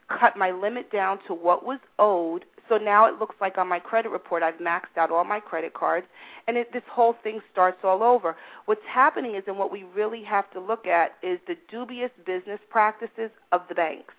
cut 0.09 0.37
my 0.37 0.51
limit 0.51 0.91
down 0.91 1.19
to 1.27 1.33
what 1.33 1.65
was 1.65 1.79
owed. 1.97 2.45
So 2.67 2.77
now 2.77 3.05
it 3.05 3.19
looks 3.19 3.35
like 3.41 3.57
on 3.57 3.67
my 3.67 3.79
credit 3.79 4.09
report 4.09 4.43
I've 4.43 4.59
maxed 4.59 4.97
out 4.97 5.11
all 5.11 5.23
my 5.23 5.39
credit 5.39 5.73
cards, 5.73 6.05
and 6.47 6.55
it, 6.55 6.71
this 6.71 6.83
whole 6.89 7.15
thing 7.23 7.41
starts 7.51 7.79
all 7.83 8.03
over. 8.03 8.35
What's 8.65 8.85
happening 8.87 9.35
is, 9.35 9.43
and 9.47 9.57
what 9.57 9.71
we 9.71 9.83
really 9.83 10.23
have 10.23 10.49
to 10.51 10.59
look 10.59 10.85
at, 10.85 11.13
is 11.23 11.39
the 11.47 11.55
dubious 11.69 12.11
business 12.25 12.59
practices 12.69 13.31
of 13.51 13.61
the 13.69 13.75
banks. 13.75 14.13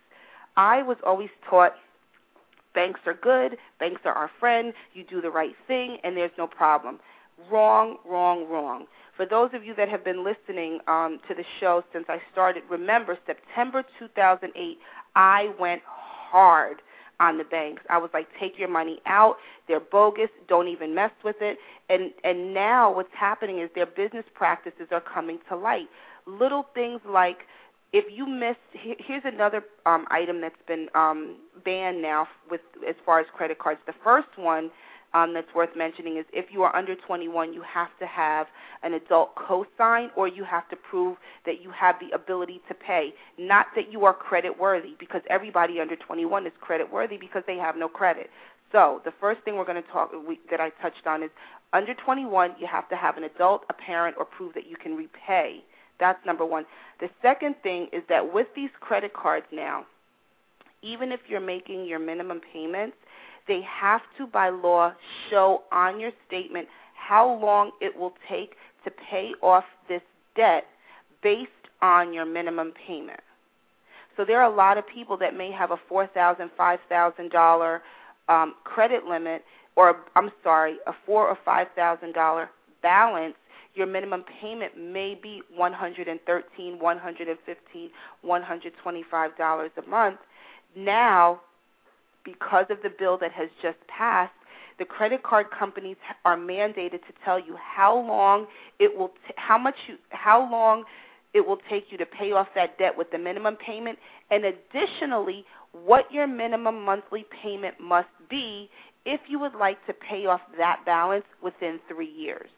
I 0.57 0.83
was 0.83 0.97
always 1.07 1.31
taught 1.49 1.75
banks 2.75 3.01
are 3.07 3.15
good, 3.15 3.57
banks 3.79 4.03
are 4.05 4.13
our 4.13 4.31
friend, 4.41 4.73
you 4.95 5.05
do 5.05 5.21
the 5.21 5.31
right 5.31 5.55
thing, 5.67 5.99
and 6.03 6.17
there's 6.17 6.31
no 6.37 6.47
problem. 6.47 6.99
Wrong, 7.51 7.99
wrong, 8.05 8.49
wrong. 8.49 8.87
For 9.21 9.27
those 9.27 9.50
of 9.53 9.67
you 9.67 9.75
that 9.75 9.91
have 9.91 10.03
been 10.03 10.25
listening 10.25 10.81
um, 10.87 11.21
to 11.29 11.35
the 11.35 11.45
show 11.61 11.85
since 11.93 12.07
I 12.09 12.23
started, 12.33 12.62
remember 12.71 13.19
September 13.27 13.85
2008, 13.99 14.79
I 15.15 15.50
went 15.61 15.83
hard 15.85 16.81
on 17.21 17.37
the 17.37 17.45
banks. 17.45 17.83
I 17.91 17.99
was 17.99 18.09
like, 18.15 18.29
take 18.41 18.59
your 18.59 18.71
money 18.71 18.99
out. 19.05 19.37
They're 19.69 19.79
bogus. 19.79 20.31
Don't 20.49 20.69
even 20.69 20.95
mess 20.95 21.11
with 21.23 21.37
it. 21.43 21.59
And 21.91 22.12
and 22.25 22.55
now 22.55 22.95
what's 22.95 23.12
happening 23.12 23.59
is 23.59 23.69
their 23.75 23.85
business 23.85 24.25
practices 24.33 24.89
are 24.91 25.03
coming 25.03 25.39
to 25.50 25.55
light. 25.55 25.91
Little 26.25 26.65
things 26.73 27.03
like 27.07 27.41
if 27.93 28.07
you 28.11 28.27
miss 28.27 28.57
here's 28.73 29.25
another 29.27 29.62
um, 29.85 30.07
item 30.11 30.41
that's 30.41 30.62
been 30.67 30.89
um, 30.95 31.37
banned 31.62 32.00
now 32.00 32.27
with 32.50 32.62
as 32.89 32.95
far 33.05 33.21
as 33.21 33.27
credit 33.37 33.59
cards. 33.59 33.81
The 33.87 33.93
first 34.03 34.29
one 34.37 34.71
um, 35.12 35.35
that's 35.35 35.52
worth 35.55 35.76
mentioning 35.76 36.17
is 36.17 36.25
if 36.33 36.47
you 36.52 36.62
are 36.62 36.75
under 36.75 36.95
21, 36.95 37.52
you 37.52 37.62
have 37.62 37.90
to 37.99 38.07
have 38.07 38.47
an 38.83 38.95
adult 38.95 39.35
co-sign 39.35 40.11
or 40.17 40.29
you 40.29 40.45
have 40.45 40.69
to 40.69 40.76
prove 40.76 41.17
that 41.47 41.62
you 41.62 41.71
have 41.71 41.97
the 42.00 42.14
ability 42.14 42.61
to 42.69 42.75
pay, 42.75 43.12
not 43.38 43.67
that 43.75 43.93
you 43.93 44.05
are 44.05 44.14
credit 44.14 44.59
worthy 44.59 44.95
because 44.99 45.23
everybody 45.29 45.81
under 45.81 45.97
21 45.97 46.47
is 46.47 46.52
credit 46.61 46.90
worthy 46.93 47.17
because 47.17 47.43
they 47.47 47.57
have 47.57 47.76
no 47.76 47.88
credit. 47.88 48.31
So 48.73 49.00
the 49.05 49.12
first 49.21 49.43
thing 49.43 49.57
we're 49.57 49.64
going 49.64 49.83
to 49.83 49.88
talk 49.88 50.12
we, 50.26 50.38
that 50.50 50.61
I 50.61 50.71
touched 50.81 51.07
on 51.07 51.23
is 51.23 51.31
under 51.73 51.95
21, 51.95 52.55
you 52.59 52.67
have 52.67 52.88
to 52.88 52.97
have 52.97 53.17
an 53.17 53.25
adult, 53.25 53.62
a 53.69 53.73
parent, 53.73 54.17
or 54.19 54.25
prove 54.25 54.55
that 54.55 54.69
you 54.69 54.76
can 54.76 54.97
repay. 54.97 55.62
That's 55.99 56.25
number 56.25 56.47
one. 56.47 56.64
The 57.00 57.11
second 57.21 57.57
thing 57.62 57.88
is 57.93 58.02
that 58.09 58.33
with 58.33 58.47
these 58.55 58.71
credit 58.81 59.12
cards 59.12 59.47
now, 59.52 59.87
even 60.83 61.12
if 61.12 61.21
you're 61.29 61.40
making 61.40 61.85
your 61.85 61.99
minimum 61.99 62.40
payments, 62.52 62.97
they 63.49 63.63
have 63.63 64.03
to, 64.19 64.27
by 64.27 64.51
law, 64.51 64.93
show 65.29 65.63
on 65.73 66.01
your 66.01 66.13
statement 66.27 66.69
how 66.95 67.39
long 67.41 67.73
it 67.81 67.97
will 67.97 68.15
take 68.29 68.55
to 68.85 68.91
pay 69.11 69.33
off 69.43 69.65
this 69.89 70.03
debt 70.37 70.65
based 71.23 71.51
on 71.83 72.13
your 72.13 72.25
minimum 72.25 72.73
payment. 72.87 73.21
So 74.17 74.25
there 74.25 74.41
are 74.41 74.53
a 74.53 74.55
lot 74.55 74.79
of 74.79 74.87
people 74.87 75.17
that 75.19 75.35
may 75.37 75.51
have 75.51 75.71
a 75.71 75.79
four 75.89 76.07
thousand, 76.07 76.51
five 76.57 76.79
thousand 76.89 77.31
dollar 77.31 77.83
um, 78.29 78.55
credit 78.65 79.05
limit, 79.07 79.43
or 79.77 79.97
I'm 80.15 80.31
sorry, 80.43 80.77
a 80.87 80.93
four 81.07 81.27
or 81.27 81.39
five 81.45 81.69
thousand 81.75 82.13
dollar 82.13 82.51
balance. 82.83 83.35
Your 83.75 83.87
minimum 83.87 84.25
payment 84.41 84.77
may 84.77 85.19
be 85.21 85.43
one 85.57 85.73
hundred 85.73 86.09
and 86.09 86.21
thirteen, 86.27 86.79
one 86.79 86.99
hundred 86.99 87.29
and 87.29 87.39
fifteen, 87.47 87.91
one 88.23 88.43
hundred 88.43 88.73
twenty-five 88.83 89.37
dollars 89.39 89.71
a 89.79 89.89
month. 89.89 90.19
Now 90.77 91.41
because 92.25 92.67
of 92.71 92.79
the 92.83 92.91
bill 92.91 93.19
that 93.19 93.33
has 93.33 93.49
just 93.62 93.79
passed, 93.89 94.33
the 94.79 94.85
credit 94.85 95.23
card 95.23 95.47
companies 95.57 95.97
are 96.25 96.37
mandated 96.37 97.00
to 97.07 97.12
tell 97.25 97.39
you 97.39 97.57
how 97.57 97.97
long 97.97 98.47
it 98.79 98.97
will 98.97 99.09
t- 99.09 99.35
how 99.37 99.59
much 99.59 99.75
you 99.87 99.97
how 100.09 100.50
long 100.50 100.85
it 101.35 101.47
will 101.47 101.59
take 101.69 101.85
you 101.91 101.99
to 101.99 102.07
pay 102.07 102.33
off 102.33 102.49
that 102.55 102.79
debt 102.79 102.97
with 102.97 103.11
the 103.12 103.19
minimum 103.19 103.57
payment 103.57 103.99
and 104.31 104.45
additionally 104.45 105.45
what 105.85 106.11
your 106.11 106.27
minimum 106.27 106.83
monthly 106.83 107.27
payment 107.43 107.75
must 107.79 108.09
be 108.29 108.69
if 109.05 109.21
you 109.29 109.39
would 109.39 109.55
like 109.55 109.85
to 109.87 109.93
pay 109.93 110.27
off 110.27 110.41
that 110.59 110.81
balance 110.85 111.25
within 111.43 111.79
3 111.89 112.07
years. 112.07 112.49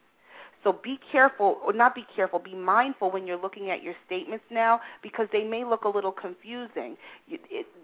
So 0.64 0.78
be 0.85 0.99
careful, 1.11 1.59
or 1.64 1.73
not 1.73 1.95
be 1.95 2.07
careful, 2.14 2.38
be 2.38 2.54
mindful 2.54 3.11
when 3.11 3.26
you're 3.26 3.40
looking 3.40 3.71
at 3.71 3.83
your 3.83 3.95
statements 4.07 4.45
now 4.50 4.81
because 5.02 5.26
they 5.33 5.42
may 5.42 5.64
look 5.64 5.85
a 5.85 5.88
little 5.88 6.12
confusing. 6.12 6.97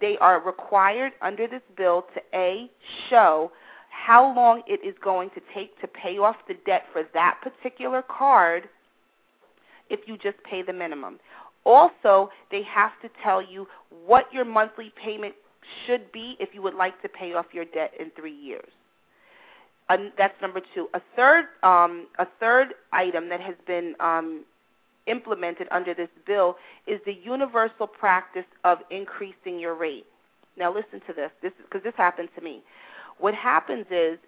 they 0.01 0.17
are 0.19 0.41
required 0.41 1.13
under 1.21 1.49
this 1.49 1.63
bill 1.77 2.07
to 2.15 2.21
A, 2.39 2.71
show 3.11 3.51
how 3.91 4.35
long 4.35 4.63
it 4.67 4.81
is 4.87 4.95
going 5.03 5.31
to 5.31 5.41
take 5.53 5.79
to 5.81 5.89
pay 5.89 6.19
off 6.19 6.37
the 6.47 6.55
debt 6.65 6.85
for 6.93 7.03
that 7.15 7.41
particular 7.43 8.03
card 8.03 8.69
if 9.91 10.01
you 10.07 10.17
just 10.17 10.37
pay 10.45 10.63
the 10.63 10.73
minimum. 10.73 11.19
Also, 11.65 12.31
they 12.51 12.63
have 12.63 12.93
to 13.03 13.11
tell 13.23 13.43
you 13.43 13.67
what 14.07 14.33
your 14.33 14.45
monthly 14.45 14.93
payment 15.03 15.35
should 15.85 16.11
be 16.13 16.37
if 16.39 16.51
you 16.55 16.63
would 16.63 16.75
like 16.75 17.01
to 17.03 17.09
pay 17.09 17.35
off 17.35 17.47
your 17.53 17.65
debt 17.65 17.93
in 17.99 18.11
three 18.17 18.35
years. 18.35 18.71
And 19.89 20.13
that's 20.19 20.35
number 20.43 20.61
two. 20.75 20.89
A 20.95 21.01
third, 21.17 21.47
um, 21.63 22.07
a 22.19 22.27
third 22.41 22.75
item 22.93 23.29
that 23.31 23.41
has 23.41 23.55
been 23.67 23.95
um, 24.01 24.45
implemented 25.07 25.67
under 25.71 25.95
this 25.95 26.11
bill 26.27 26.57
is 26.87 27.01
the 27.07 27.15
universal 27.15 27.87
practice 27.87 28.45
of 28.65 28.79
increasing 28.91 29.59
your 29.59 29.75
rate. 29.75 30.07
Now, 30.59 30.75
listen 30.75 31.01
to 31.07 31.13
this, 31.15 31.31
this 31.43 31.53
because 31.63 31.83
this 31.83 31.95
happened 31.97 32.29
to 32.37 32.43
me. 32.43 32.63
What 33.19 33.35
happens 33.35 33.87
is 33.91 34.19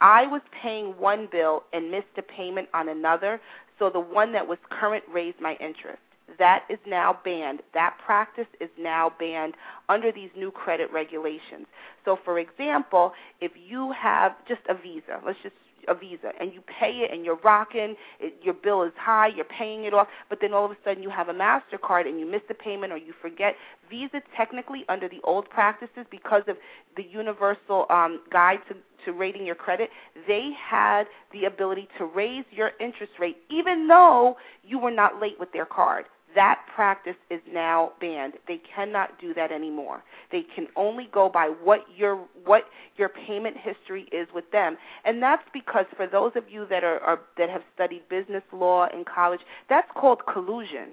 I 0.00 0.26
was 0.26 0.42
paying 0.62 0.98
one 0.98 1.28
bill 1.30 1.64
and 1.72 1.90
missed 1.90 2.06
a 2.16 2.22
payment 2.22 2.68
on 2.72 2.88
another, 2.88 3.40
so 3.78 3.90
the 3.90 4.00
one 4.00 4.32
that 4.32 4.46
was 4.46 4.58
current 4.70 5.04
raised 5.12 5.40
my 5.40 5.56
interest. 5.60 5.98
That 6.38 6.64
is 6.68 6.78
now 6.86 7.18
banned. 7.24 7.62
That 7.74 7.96
practice 8.04 8.46
is 8.60 8.68
now 8.78 9.12
banned 9.18 9.54
under 9.88 10.12
these 10.12 10.30
new 10.36 10.50
credit 10.50 10.92
regulations. 10.92 11.66
So, 12.04 12.18
for 12.22 12.38
example, 12.38 13.12
if 13.40 13.52
you 13.56 13.92
have 13.92 14.34
just 14.46 14.60
a 14.68 14.74
Visa, 14.74 15.20
let's 15.24 15.38
just 15.42 15.54
a 15.88 15.94
Visa 15.94 16.32
and 16.40 16.52
you 16.52 16.60
pay 16.60 16.98
it 16.98 17.10
and 17.12 17.24
you're 17.24 17.38
rocking, 17.42 17.96
it, 18.20 18.34
your 18.42 18.54
bill 18.54 18.82
is 18.82 18.92
high, 18.96 19.28
you're 19.28 19.44
paying 19.44 19.84
it 19.84 19.94
off, 19.94 20.06
but 20.28 20.38
then 20.40 20.52
all 20.52 20.64
of 20.64 20.70
a 20.70 20.76
sudden 20.84 21.02
you 21.02 21.10
have 21.10 21.28
a 21.28 21.32
MasterCard 21.32 22.06
and 22.06 22.20
you 22.20 22.30
miss 22.30 22.42
the 22.48 22.54
payment 22.54 22.92
or 22.92 22.96
you 22.96 23.12
forget. 23.20 23.56
Visa 23.90 24.20
technically 24.36 24.84
under 24.88 25.08
the 25.08 25.20
old 25.24 25.48
practices 25.48 26.04
because 26.10 26.42
of 26.46 26.56
the 26.96 27.02
universal 27.02 27.86
um, 27.90 28.20
guide 28.30 28.58
to, 28.68 28.76
to 29.04 29.12
rating 29.12 29.46
your 29.46 29.54
credit, 29.54 29.90
they 30.26 30.50
had 30.58 31.04
the 31.32 31.44
ability 31.44 31.88
to 31.98 32.04
raise 32.04 32.44
your 32.50 32.72
interest 32.80 33.12
rate 33.18 33.38
even 33.50 33.88
though 33.88 34.36
you 34.62 34.78
were 34.78 34.90
not 34.90 35.20
late 35.20 35.36
with 35.40 35.52
their 35.52 35.66
card. 35.66 36.04
That 36.38 36.60
practice 36.72 37.16
is 37.30 37.40
now 37.52 37.94
banned. 38.00 38.34
They 38.46 38.60
cannot 38.72 39.20
do 39.20 39.34
that 39.34 39.50
anymore. 39.50 40.04
They 40.30 40.42
can 40.54 40.68
only 40.76 41.08
go 41.10 41.28
by 41.28 41.48
what 41.64 41.84
your 41.96 42.14
what 42.44 42.66
your 42.96 43.08
payment 43.08 43.56
history 43.56 44.02
is 44.12 44.28
with 44.32 44.48
them, 44.52 44.78
and 45.04 45.20
that's 45.20 45.42
because 45.52 45.86
for 45.96 46.06
those 46.06 46.30
of 46.36 46.44
you 46.48 46.64
that 46.70 46.84
are, 46.84 47.00
are 47.00 47.18
that 47.38 47.50
have 47.50 47.62
studied 47.74 48.08
business 48.08 48.44
law 48.52 48.86
in 48.86 49.04
college, 49.04 49.40
that's 49.68 49.90
called 49.96 50.26
collusion. 50.32 50.90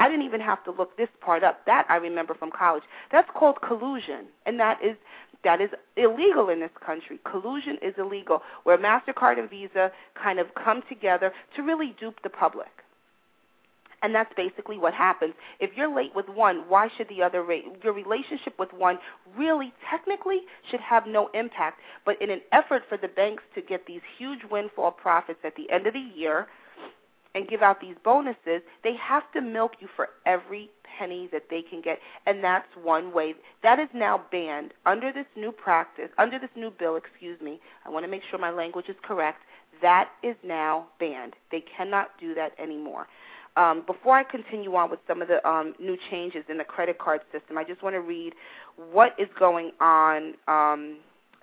I 0.00 0.08
didn't 0.08 0.24
even 0.24 0.40
have 0.40 0.64
to 0.64 0.70
look 0.70 0.96
this 0.96 1.10
part 1.20 1.44
up. 1.44 1.66
That 1.66 1.84
I 1.90 1.96
remember 1.96 2.32
from 2.32 2.50
college. 2.50 2.84
That's 3.10 3.28
called 3.34 3.60
collusion, 3.60 4.24
and 4.46 4.58
that 4.58 4.82
is 4.82 4.96
that 5.44 5.60
is 5.60 5.68
illegal 5.98 6.48
in 6.48 6.60
this 6.60 6.70
country. 6.82 7.18
Collusion 7.30 7.76
is 7.82 7.92
illegal, 7.98 8.40
where 8.62 8.78
Mastercard 8.78 9.38
and 9.38 9.50
Visa 9.50 9.92
kind 10.14 10.38
of 10.38 10.46
come 10.54 10.82
together 10.88 11.30
to 11.56 11.62
really 11.62 11.94
dupe 12.00 12.22
the 12.22 12.30
public. 12.30 12.81
And 14.02 14.14
that's 14.14 14.32
basically 14.36 14.78
what 14.78 14.94
happens. 14.94 15.34
If 15.60 15.70
you're 15.76 15.94
late 15.94 16.14
with 16.14 16.28
one, 16.28 16.64
why 16.68 16.88
should 16.96 17.08
the 17.08 17.22
other 17.22 17.42
rate? 17.42 17.64
Your 17.84 17.92
relationship 17.92 18.58
with 18.58 18.72
one 18.72 18.98
really, 19.36 19.72
technically, 19.88 20.40
should 20.70 20.80
have 20.80 21.06
no 21.06 21.30
impact. 21.34 21.80
But 22.04 22.20
in 22.20 22.30
an 22.30 22.40
effort 22.50 22.82
for 22.88 22.96
the 22.96 23.08
banks 23.08 23.44
to 23.54 23.62
get 23.62 23.86
these 23.86 24.00
huge 24.18 24.40
windfall 24.50 24.90
profits 24.90 25.38
at 25.44 25.54
the 25.54 25.70
end 25.70 25.86
of 25.86 25.94
the 25.94 26.00
year 26.00 26.48
and 27.34 27.48
give 27.48 27.62
out 27.62 27.80
these 27.80 27.94
bonuses, 28.04 28.60
they 28.82 28.94
have 28.96 29.30
to 29.32 29.40
milk 29.40 29.72
you 29.80 29.88
for 29.94 30.10
every 30.26 30.68
penny 30.98 31.28
that 31.32 31.44
they 31.48 31.62
can 31.62 31.80
get. 31.80 31.98
And 32.26 32.42
that's 32.42 32.66
one 32.82 33.12
way. 33.12 33.34
That 33.62 33.78
is 33.78 33.88
now 33.94 34.22
banned 34.30 34.74
under 34.84 35.12
this 35.12 35.26
new 35.36 35.52
practice, 35.52 36.10
under 36.18 36.38
this 36.38 36.50
new 36.56 36.70
bill, 36.70 36.96
excuse 36.96 37.40
me. 37.40 37.60
I 37.86 37.88
want 37.88 38.04
to 38.04 38.10
make 38.10 38.22
sure 38.28 38.38
my 38.38 38.50
language 38.50 38.88
is 38.88 38.96
correct. 39.02 39.42
That 39.80 40.10
is 40.22 40.36
now 40.44 40.86
banned. 41.00 41.34
They 41.50 41.64
cannot 41.76 42.10
do 42.20 42.34
that 42.34 42.52
anymore. 42.58 43.06
Um, 43.56 43.82
before 43.86 44.16
I 44.16 44.24
continue 44.24 44.74
on 44.76 44.90
with 44.90 45.00
some 45.06 45.20
of 45.20 45.28
the 45.28 45.46
um, 45.46 45.74
new 45.78 45.98
changes 46.10 46.44
in 46.48 46.56
the 46.56 46.64
credit 46.64 46.98
card 46.98 47.20
system, 47.32 47.58
I 47.58 47.64
just 47.64 47.82
want 47.82 47.94
to 47.94 48.00
read 48.00 48.32
what 48.90 49.14
is 49.18 49.28
going 49.38 49.72
on 49.78 50.34
um, 50.48 50.96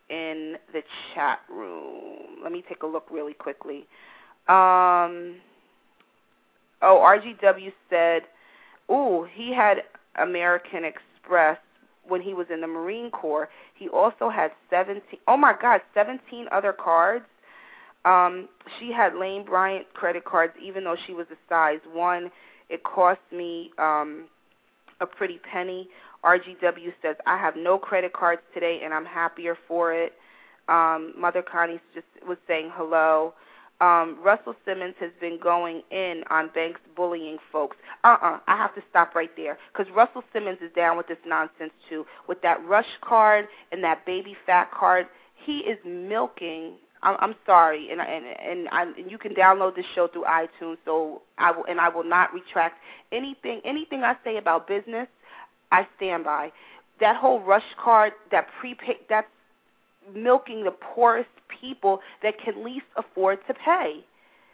in 0.10 0.56
the 0.74 0.82
chat 1.14 1.40
room. 1.50 2.42
Let 2.42 2.52
me 2.52 2.64
take 2.68 2.82
a 2.82 2.88
look 2.88 3.06
really 3.12 3.34
quickly. 3.34 3.86
Um, 4.48 5.36
oh, 6.82 6.98
RGW 7.00 7.72
said, 7.92 8.24
"Ooh, 8.92 9.28
he 9.32 9.54
had 9.54 9.84
American 10.16 10.84
Express 10.86 11.60
when 12.08 12.22
he 12.22 12.34
was 12.34 12.48
in 12.52 12.60
the 12.60 12.68
Marine 12.68 13.12
Corps. 13.12 13.50
He 13.76 13.88
also 13.88 14.30
had 14.30 14.52
17. 14.72 15.04
Oh 15.28 15.38
my 15.38 15.54
God, 15.62 15.82
17 15.94 16.48
other 16.52 16.74
cards." 16.74 17.26
Um, 18.06 18.48
she 18.80 18.92
had 18.92 19.16
Lane 19.16 19.46
Bryant 19.46 19.94
credit 19.94 20.26
cards, 20.26 20.54
even 20.62 20.84
though 20.84 20.96
she 21.06 21.14
was 21.14 21.28
a 21.32 21.38
size 21.48 21.80
one. 21.92 22.32
It 22.70 22.84
cost 22.84 23.20
me 23.32 23.72
um, 23.78 24.26
a 25.02 25.06
pretty 25.06 25.40
penny. 25.52 25.90
RGW 26.24 26.94
says 27.02 27.16
I 27.26 27.38
have 27.38 27.56
no 27.56 27.78
credit 27.78 28.14
cards 28.14 28.42
today, 28.54 28.82
and 28.84 28.94
I'm 28.94 29.06
happier 29.06 29.58
for 29.68 29.94
it. 29.94 30.14
Um, 30.68 31.14
Mother 31.18 31.42
Connie 31.42 31.80
just 31.94 32.06
was 32.28 32.38
saying 32.48 32.72
hello. 32.74 33.34
Um, 33.82 34.18
Russell 34.22 34.56
Simmons 34.66 34.96
has 35.00 35.12
been 35.22 35.40
going 35.42 35.84
in 35.90 36.24
on 36.30 36.50
banks 36.54 36.82
bullying 36.98 37.38
folks. 37.52 37.78
Uh-uh, 38.04 38.40
I 38.46 38.58
have 38.58 38.76
to 38.76 38.82
stop 38.90 39.16
right 39.16 39.32
there 39.38 39.58
because 39.72 39.92
Russell 39.96 40.24
Simmons 40.34 40.58
is 40.62 40.70
down 40.76 40.98
with 40.98 41.08
this 41.08 41.18
nonsense 41.26 41.72
too. 41.90 42.06
With 42.28 42.42
that 42.42 42.64
Rush 42.68 42.90
card 43.02 43.48
and 43.72 43.82
that 43.84 44.06
Baby 44.06 44.36
Phat 44.46 44.70
card, 44.72 45.08
he 45.46 45.60
is 45.60 45.78
milking 45.86 46.74
I'm, 47.02 47.16
I'm 47.20 47.36
sorry, 47.46 47.90
and 47.92 48.02
and 48.02 48.26
and, 48.26 48.70
I, 48.72 48.84
and 48.84 49.10
you 49.10 49.18
can 49.18 49.34
download 49.34 49.76
this 49.76 49.86
show 49.96 50.08
through 50.08 50.26
iTunes. 50.26 50.78
So 50.86 51.22
I 51.38 51.52
will, 51.52 51.66
and 51.66 51.80
I 51.80 51.90
will 51.90 52.04
not 52.04 52.34
retract 52.34 52.78
anything. 53.12 53.62
Anything 53.64 54.04
I 54.04 54.16
say 54.24 54.38
about 54.38 54.68
business, 54.68 55.08
I 55.72 55.88
stand 55.98 56.24
by. 56.26 56.52
That 57.00 57.16
whole 57.16 57.40
rush 57.40 57.64
card, 57.82 58.14
that 58.32 58.48
prepaid, 58.60 58.98
that's 59.10 59.28
milking 60.14 60.64
the 60.64 60.72
poorest 60.72 61.30
people 61.62 62.00
that 62.24 62.36
can 62.44 62.64
least 62.64 62.86
afford 62.98 63.40
to 63.48 63.54
pay. 63.54 64.04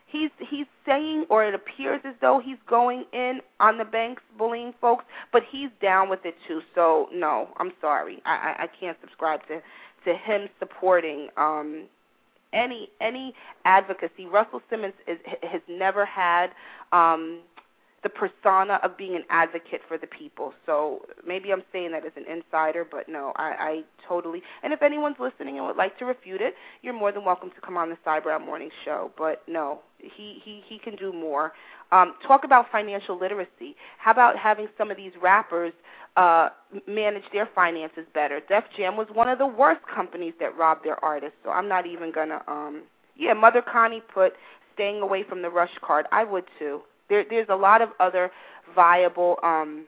He's 0.07 0.29
he's 0.37 0.67
saying, 0.85 1.25
or 1.29 1.43
it 1.45 1.55
appears 1.55 2.01
as 2.05 2.13
though 2.21 2.39
he's 2.43 2.57
going 2.69 3.05
in 3.11 3.41
on 3.59 3.77
the 3.77 3.85
banks 3.85 4.21
bullying 4.37 4.73
folks, 4.79 5.03
but 5.33 5.41
he's 5.51 5.69
down 5.81 6.09
with 6.09 6.25
it 6.25 6.35
too. 6.47 6.61
So 6.75 7.09
no, 7.11 7.49
I'm 7.57 7.71
sorry, 7.81 8.21
I 8.25 8.55
I, 8.59 8.63
I 8.63 8.67
can't 8.67 8.97
subscribe 9.01 9.41
to 9.47 9.61
to 10.05 10.15
him 10.15 10.47
supporting 10.59 11.29
um 11.37 11.85
any 12.55 12.89
any 13.01 13.35
advocacy. 13.65 14.25
Russell 14.25 14.61
Simmons 14.69 14.93
is, 15.07 15.19
has 15.43 15.61
never 15.67 16.05
had 16.05 16.47
um, 16.91 17.41
the 18.05 18.09
persona 18.09 18.79
of 18.83 18.95
being 18.99 19.15
an 19.15 19.23
advocate 19.31 19.81
for 19.87 19.97
the 19.97 20.05
people. 20.05 20.53
So 20.67 21.07
maybe 21.27 21.51
I'm 21.51 21.63
saying 21.71 21.91
that 21.93 22.05
as 22.05 22.11
an 22.15 22.25
insider, 22.31 22.85
but 22.89 23.09
no, 23.09 23.33
I, 23.35 23.55
I 23.59 23.83
totally. 24.07 24.43
And 24.61 24.71
if 24.71 24.83
anyone's 24.83 25.15
listening 25.19 25.57
and 25.57 25.65
would 25.65 25.75
like 25.75 25.97
to 25.97 26.05
refute 26.05 26.39
it, 26.39 26.53
you're 26.83 26.93
more 26.93 27.11
than 27.11 27.25
welcome 27.25 27.49
to 27.49 27.61
come 27.61 27.77
on 27.77 27.89
the 27.89 27.97
Cyber 28.05 28.39
Morning 28.45 28.69
Show. 28.85 29.09
But 29.17 29.41
no, 29.47 29.79
he 29.97 30.39
he 30.45 30.61
he 30.69 30.77
can 30.77 30.95
do 30.95 31.11
more. 31.11 31.53
Um, 31.91 32.13
talk 32.27 32.43
about 32.43 32.71
financial 32.71 33.19
literacy. 33.19 33.75
How 33.97 34.11
about 34.11 34.37
having 34.37 34.67
some 34.77 34.91
of 34.91 34.97
these 34.97 35.13
rappers 35.19 35.73
uh, 36.15 36.49
manage 36.87 37.23
their 37.33 37.49
finances 37.55 38.05
better? 38.13 38.39
Def 38.47 38.65
Jam 38.77 38.97
was 38.97 39.07
one 39.11 39.29
of 39.29 39.39
the 39.39 39.47
worst 39.47 39.81
companies 39.93 40.35
that 40.39 40.55
robbed 40.55 40.85
their 40.85 41.03
artists, 41.03 41.37
so 41.43 41.49
I'm 41.49 41.67
not 41.67 41.87
even 41.87 42.11
gonna. 42.11 42.43
Um, 42.47 42.83
yeah, 43.17 43.33
Mother 43.33 43.63
Connie 43.63 44.03
put 44.13 44.33
staying 44.75 45.01
away 45.01 45.23
from 45.23 45.41
the 45.41 45.49
rush 45.49 45.75
card. 45.81 46.05
I 46.11 46.23
would 46.23 46.43
too. 46.59 46.81
There, 47.09 47.25
there's 47.29 47.47
a 47.49 47.55
lot 47.55 47.81
of 47.81 47.89
other 47.99 48.31
viable 48.73 49.37
um, 49.43 49.85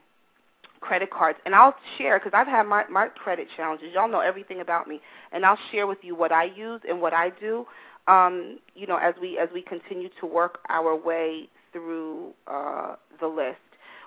credit 0.80 1.10
cards, 1.12 1.40
and 1.46 1.56
I'll 1.56 1.76
share 1.98 2.20
because 2.20 2.34
I've 2.34 2.48
had 2.48 2.64
my 2.64 2.86
my 2.88 3.08
credit 3.08 3.48
challenges. 3.56 3.90
Y'all 3.94 4.10
know 4.10 4.20
everything 4.20 4.62
about 4.62 4.88
me, 4.88 5.02
and 5.32 5.46
I'll 5.46 5.60
share 5.72 5.88
with 5.88 6.00
you 6.02 6.16
what 6.16 6.32
I 6.32 6.46
use 6.46 6.82
and 6.88 7.02
what 7.02 7.14
I 7.14 7.32
do. 7.32 7.66
Um, 8.08 8.60
you 8.76 8.88
know, 8.88 8.98
as 8.98 9.16
we 9.22 9.38
as 9.38 9.50
we 9.54 9.62
continue 9.62 10.10
to 10.20 10.26
work 10.26 10.60
our 10.70 10.96
way 10.96 11.50
through 11.72 12.34
uh, 12.48 12.96
the 13.20 13.28
list. 13.28 13.58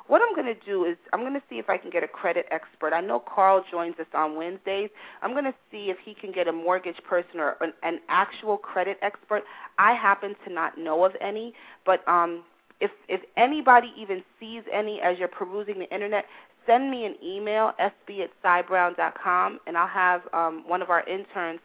What 0.06 0.22
I'm 0.22 0.34
going 0.34 0.52
to 0.52 0.60
do 0.66 0.86
is 0.86 0.96
I'm 1.12 1.20
going 1.20 1.34
to 1.34 1.42
see 1.48 1.60
if 1.60 1.70
I 1.70 1.76
can 1.76 1.88
get 1.88 2.02
a 2.02 2.08
credit 2.08 2.46
expert. 2.50 2.92
I 2.92 3.00
know 3.00 3.20
Carl 3.20 3.64
joins 3.70 3.94
us 4.00 4.08
on 4.12 4.34
Wednesdays. 4.34 4.90
I'm 5.22 5.32
going 5.32 5.44
to 5.44 5.54
see 5.70 5.90
if 5.90 5.98
he 6.04 6.14
can 6.14 6.32
get 6.32 6.48
a 6.48 6.52
mortgage 6.52 6.96
person 7.08 7.38
or 7.38 7.56
an, 7.60 7.72
an 7.84 8.00
actual 8.08 8.56
credit 8.56 8.98
expert. 9.02 9.44
I 9.78 9.92
happen 9.92 10.34
to 10.46 10.52
not 10.52 10.76
know 10.76 11.04
of 11.04 11.12
any, 11.20 11.54
but 11.86 12.06
um, 12.08 12.42
if 12.80 12.90
if 13.08 13.20
anybody 13.36 13.92
even 13.96 14.22
sees 14.38 14.62
any 14.72 15.00
as 15.00 15.18
you're 15.18 15.28
perusing 15.28 15.78
the 15.78 15.92
internet, 15.92 16.24
send 16.66 16.90
me 16.90 17.04
an 17.04 17.16
email 17.22 17.72
sb 17.80 18.24
at 18.24 18.30
cybrown.com, 18.44 19.60
and 19.66 19.76
I'll 19.76 19.86
have 19.86 20.22
um, 20.32 20.64
one 20.66 20.82
of 20.82 20.90
our 20.90 21.06
interns 21.08 21.60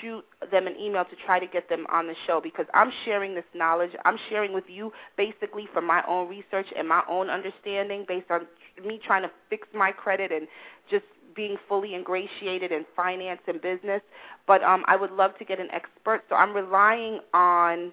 shoot 0.00 0.24
them 0.50 0.66
an 0.66 0.76
email 0.78 1.04
to 1.04 1.16
try 1.24 1.38
to 1.38 1.46
get 1.46 1.68
them 1.68 1.86
on 1.90 2.06
the 2.06 2.14
show 2.26 2.40
because 2.42 2.66
I'm 2.74 2.92
sharing 3.04 3.34
this 3.34 3.44
knowledge. 3.54 3.90
I'm 4.04 4.18
sharing 4.28 4.52
with 4.52 4.64
you 4.68 4.92
basically 5.16 5.68
from 5.72 5.86
my 5.86 6.02
own 6.06 6.28
research 6.28 6.66
and 6.76 6.88
my 6.88 7.02
own 7.08 7.30
understanding 7.30 8.04
based 8.06 8.30
on 8.30 8.46
me 8.84 9.00
trying 9.04 9.22
to 9.22 9.30
fix 9.48 9.66
my 9.74 9.90
credit 9.92 10.30
and 10.32 10.46
just 10.90 11.04
being 11.34 11.56
fully 11.68 11.94
ingratiated 11.94 12.72
in 12.72 12.84
finance 12.94 13.40
and 13.46 13.60
business. 13.62 14.02
But 14.46 14.62
um, 14.62 14.84
I 14.86 14.96
would 14.96 15.12
love 15.12 15.36
to 15.38 15.44
get 15.44 15.58
an 15.60 15.68
expert, 15.72 16.22
so 16.28 16.34
I'm 16.34 16.52
relying 16.52 17.20
on 17.32 17.92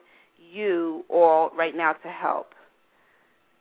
you 0.51 1.05
all 1.09 1.51
right 1.57 1.75
now 1.75 1.93
to 1.93 2.07
help. 2.07 2.53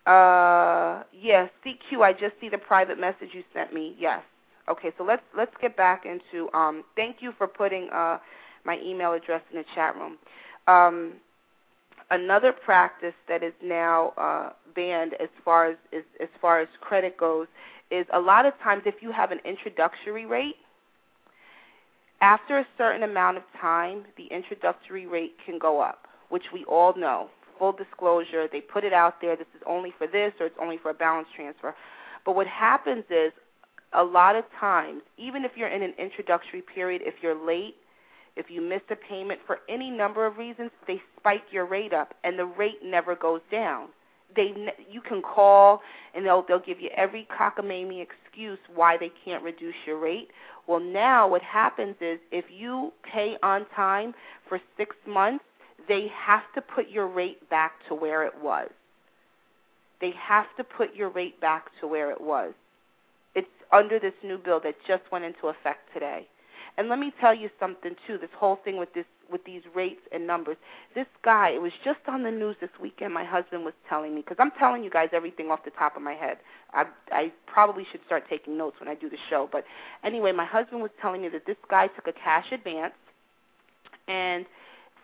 Uh, 0.06 1.02
yes, 1.12 1.50
CQ, 1.64 2.02
I 2.02 2.12
just 2.12 2.34
see 2.40 2.48
the 2.48 2.58
private 2.58 2.98
message 2.98 3.28
you 3.32 3.44
sent 3.52 3.74
me. 3.74 3.94
Yes. 3.98 4.22
Okay, 4.68 4.92
so 4.98 5.04
let's 5.04 5.22
let's 5.36 5.54
get 5.60 5.76
back 5.76 6.04
into. 6.04 6.52
Um, 6.54 6.84
thank 6.96 7.16
you 7.20 7.32
for 7.36 7.46
putting 7.46 7.88
uh, 7.90 8.18
my 8.64 8.78
email 8.84 9.12
address 9.12 9.42
in 9.50 9.58
the 9.58 9.64
chat 9.74 9.96
room. 9.96 10.18
Um, 10.66 11.14
another 12.10 12.52
practice 12.52 13.14
that 13.28 13.42
is 13.42 13.52
now 13.62 14.12
uh, 14.16 14.50
banned 14.74 15.14
as 15.14 15.28
far 15.44 15.70
as, 15.70 15.76
as 15.92 16.02
as 16.20 16.28
far 16.40 16.60
as 16.60 16.68
credit 16.80 17.16
goes 17.16 17.46
is 17.90 18.06
a 18.12 18.20
lot 18.20 18.44
of 18.46 18.52
times 18.62 18.82
if 18.86 18.96
you 19.00 19.12
have 19.12 19.30
an 19.30 19.40
introductory 19.44 20.26
rate, 20.26 20.56
after 22.20 22.58
a 22.58 22.66
certain 22.76 23.02
amount 23.02 23.36
of 23.36 23.44
time, 23.60 24.04
the 24.16 24.26
introductory 24.26 25.06
rate 25.06 25.36
can 25.44 25.58
go 25.58 25.80
up, 25.80 26.07
which 26.28 26.44
we 26.52 26.64
all 26.64 26.94
know. 26.96 27.28
Full 27.58 27.72
disclosure, 27.72 28.46
they 28.50 28.60
put 28.60 28.84
it 28.84 28.92
out 28.92 29.20
there. 29.20 29.36
This 29.36 29.48
is 29.54 29.62
only 29.66 29.92
for 29.98 30.06
this, 30.06 30.32
or 30.38 30.46
it's 30.46 30.56
only 30.60 30.78
for 30.78 30.90
a 30.90 30.94
balance 30.94 31.28
transfer. 31.34 31.74
But 32.24 32.36
what 32.36 32.46
happens 32.46 33.04
is, 33.10 33.32
a 33.94 34.04
lot 34.04 34.36
of 34.36 34.44
times, 34.60 35.00
even 35.16 35.44
if 35.44 35.52
you're 35.56 35.68
in 35.68 35.82
an 35.82 35.94
introductory 35.98 36.62
period, 36.62 37.00
if 37.04 37.14
you're 37.22 37.34
late, 37.34 37.74
if 38.36 38.50
you 38.50 38.60
miss 38.60 38.82
a 38.90 38.96
payment 38.96 39.40
for 39.46 39.60
any 39.68 39.90
number 39.90 40.26
of 40.26 40.36
reasons, 40.36 40.70
they 40.86 41.00
spike 41.18 41.44
your 41.50 41.64
rate 41.64 41.92
up, 41.92 42.14
and 42.22 42.38
the 42.38 42.44
rate 42.44 42.80
never 42.84 43.16
goes 43.16 43.40
down. 43.50 43.88
They, 44.36 44.52
you 44.90 45.00
can 45.00 45.22
call, 45.22 45.80
and 46.14 46.26
they'll 46.26 46.44
they'll 46.46 46.58
give 46.58 46.80
you 46.80 46.90
every 46.94 47.26
cockamamie 47.36 48.02
excuse 48.06 48.58
why 48.74 48.98
they 48.98 49.10
can't 49.24 49.42
reduce 49.42 49.74
your 49.86 49.98
rate. 49.98 50.28
Well, 50.66 50.80
now 50.80 51.26
what 51.26 51.40
happens 51.40 51.96
is 52.02 52.20
if 52.30 52.44
you 52.50 52.92
pay 53.02 53.38
on 53.42 53.64
time 53.74 54.14
for 54.46 54.60
six 54.76 54.94
months, 55.06 55.44
they 55.88 56.08
have 56.14 56.42
to 56.54 56.60
put 56.60 56.88
your 56.90 57.06
rate 57.06 57.48
back 57.50 57.72
to 57.88 57.94
where 57.94 58.24
it 58.24 58.34
was. 58.42 58.70
They 60.00 60.12
have 60.12 60.46
to 60.56 60.64
put 60.64 60.94
your 60.94 61.08
rate 61.08 61.40
back 61.40 61.66
to 61.80 61.86
where 61.86 62.10
it 62.10 62.20
was. 62.20 62.52
It's 63.34 63.48
under 63.72 63.98
this 63.98 64.14
new 64.22 64.38
bill 64.38 64.60
that 64.60 64.76
just 64.86 65.02
went 65.10 65.24
into 65.24 65.48
effect 65.48 65.92
today. 65.92 66.26
And 66.76 66.88
let 66.88 67.00
me 67.00 67.12
tell 67.20 67.34
you 67.34 67.50
something 67.58 67.96
too. 68.06 68.18
This 68.18 68.30
whole 68.36 68.60
thing 68.64 68.76
with 68.78 68.92
this 68.94 69.06
with 69.30 69.44
these 69.44 69.62
rates 69.74 70.00
and 70.12 70.26
numbers. 70.26 70.56
This 70.94 71.06
guy, 71.22 71.50
it 71.50 71.60
was 71.60 71.72
just 71.84 72.00
on 72.06 72.22
the 72.22 72.30
news 72.30 72.56
this 72.60 72.70
weekend. 72.80 73.12
My 73.12 73.24
husband 73.24 73.64
was 73.64 73.74
telling 73.88 74.14
me 74.14 74.22
because 74.22 74.38
I'm 74.38 74.52
telling 74.52 74.82
you 74.82 74.88
guys 74.88 75.10
everything 75.12 75.50
off 75.50 75.64
the 75.64 75.70
top 75.70 75.96
of 75.96 76.02
my 76.02 76.14
head. 76.14 76.38
I 76.72 76.86
I 77.10 77.32
probably 77.46 77.84
should 77.90 78.00
start 78.06 78.24
taking 78.30 78.56
notes 78.56 78.76
when 78.80 78.88
I 78.88 78.94
do 78.94 79.10
the 79.10 79.18
show. 79.28 79.48
But 79.50 79.64
anyway, 80.04 80.32
my 80.32 80.44
husband 80.44 80.80
was 80.80 80.90
telling 81.02 81.22
me 81.22 81.28
that 81.30 81.46
this 81.46 81.56
guy 81.68 81.88
took 81.88 82.06
a 82.06 82.12
cash 82.12 82.46
advance 82.52 82.94
and 84.06 84.46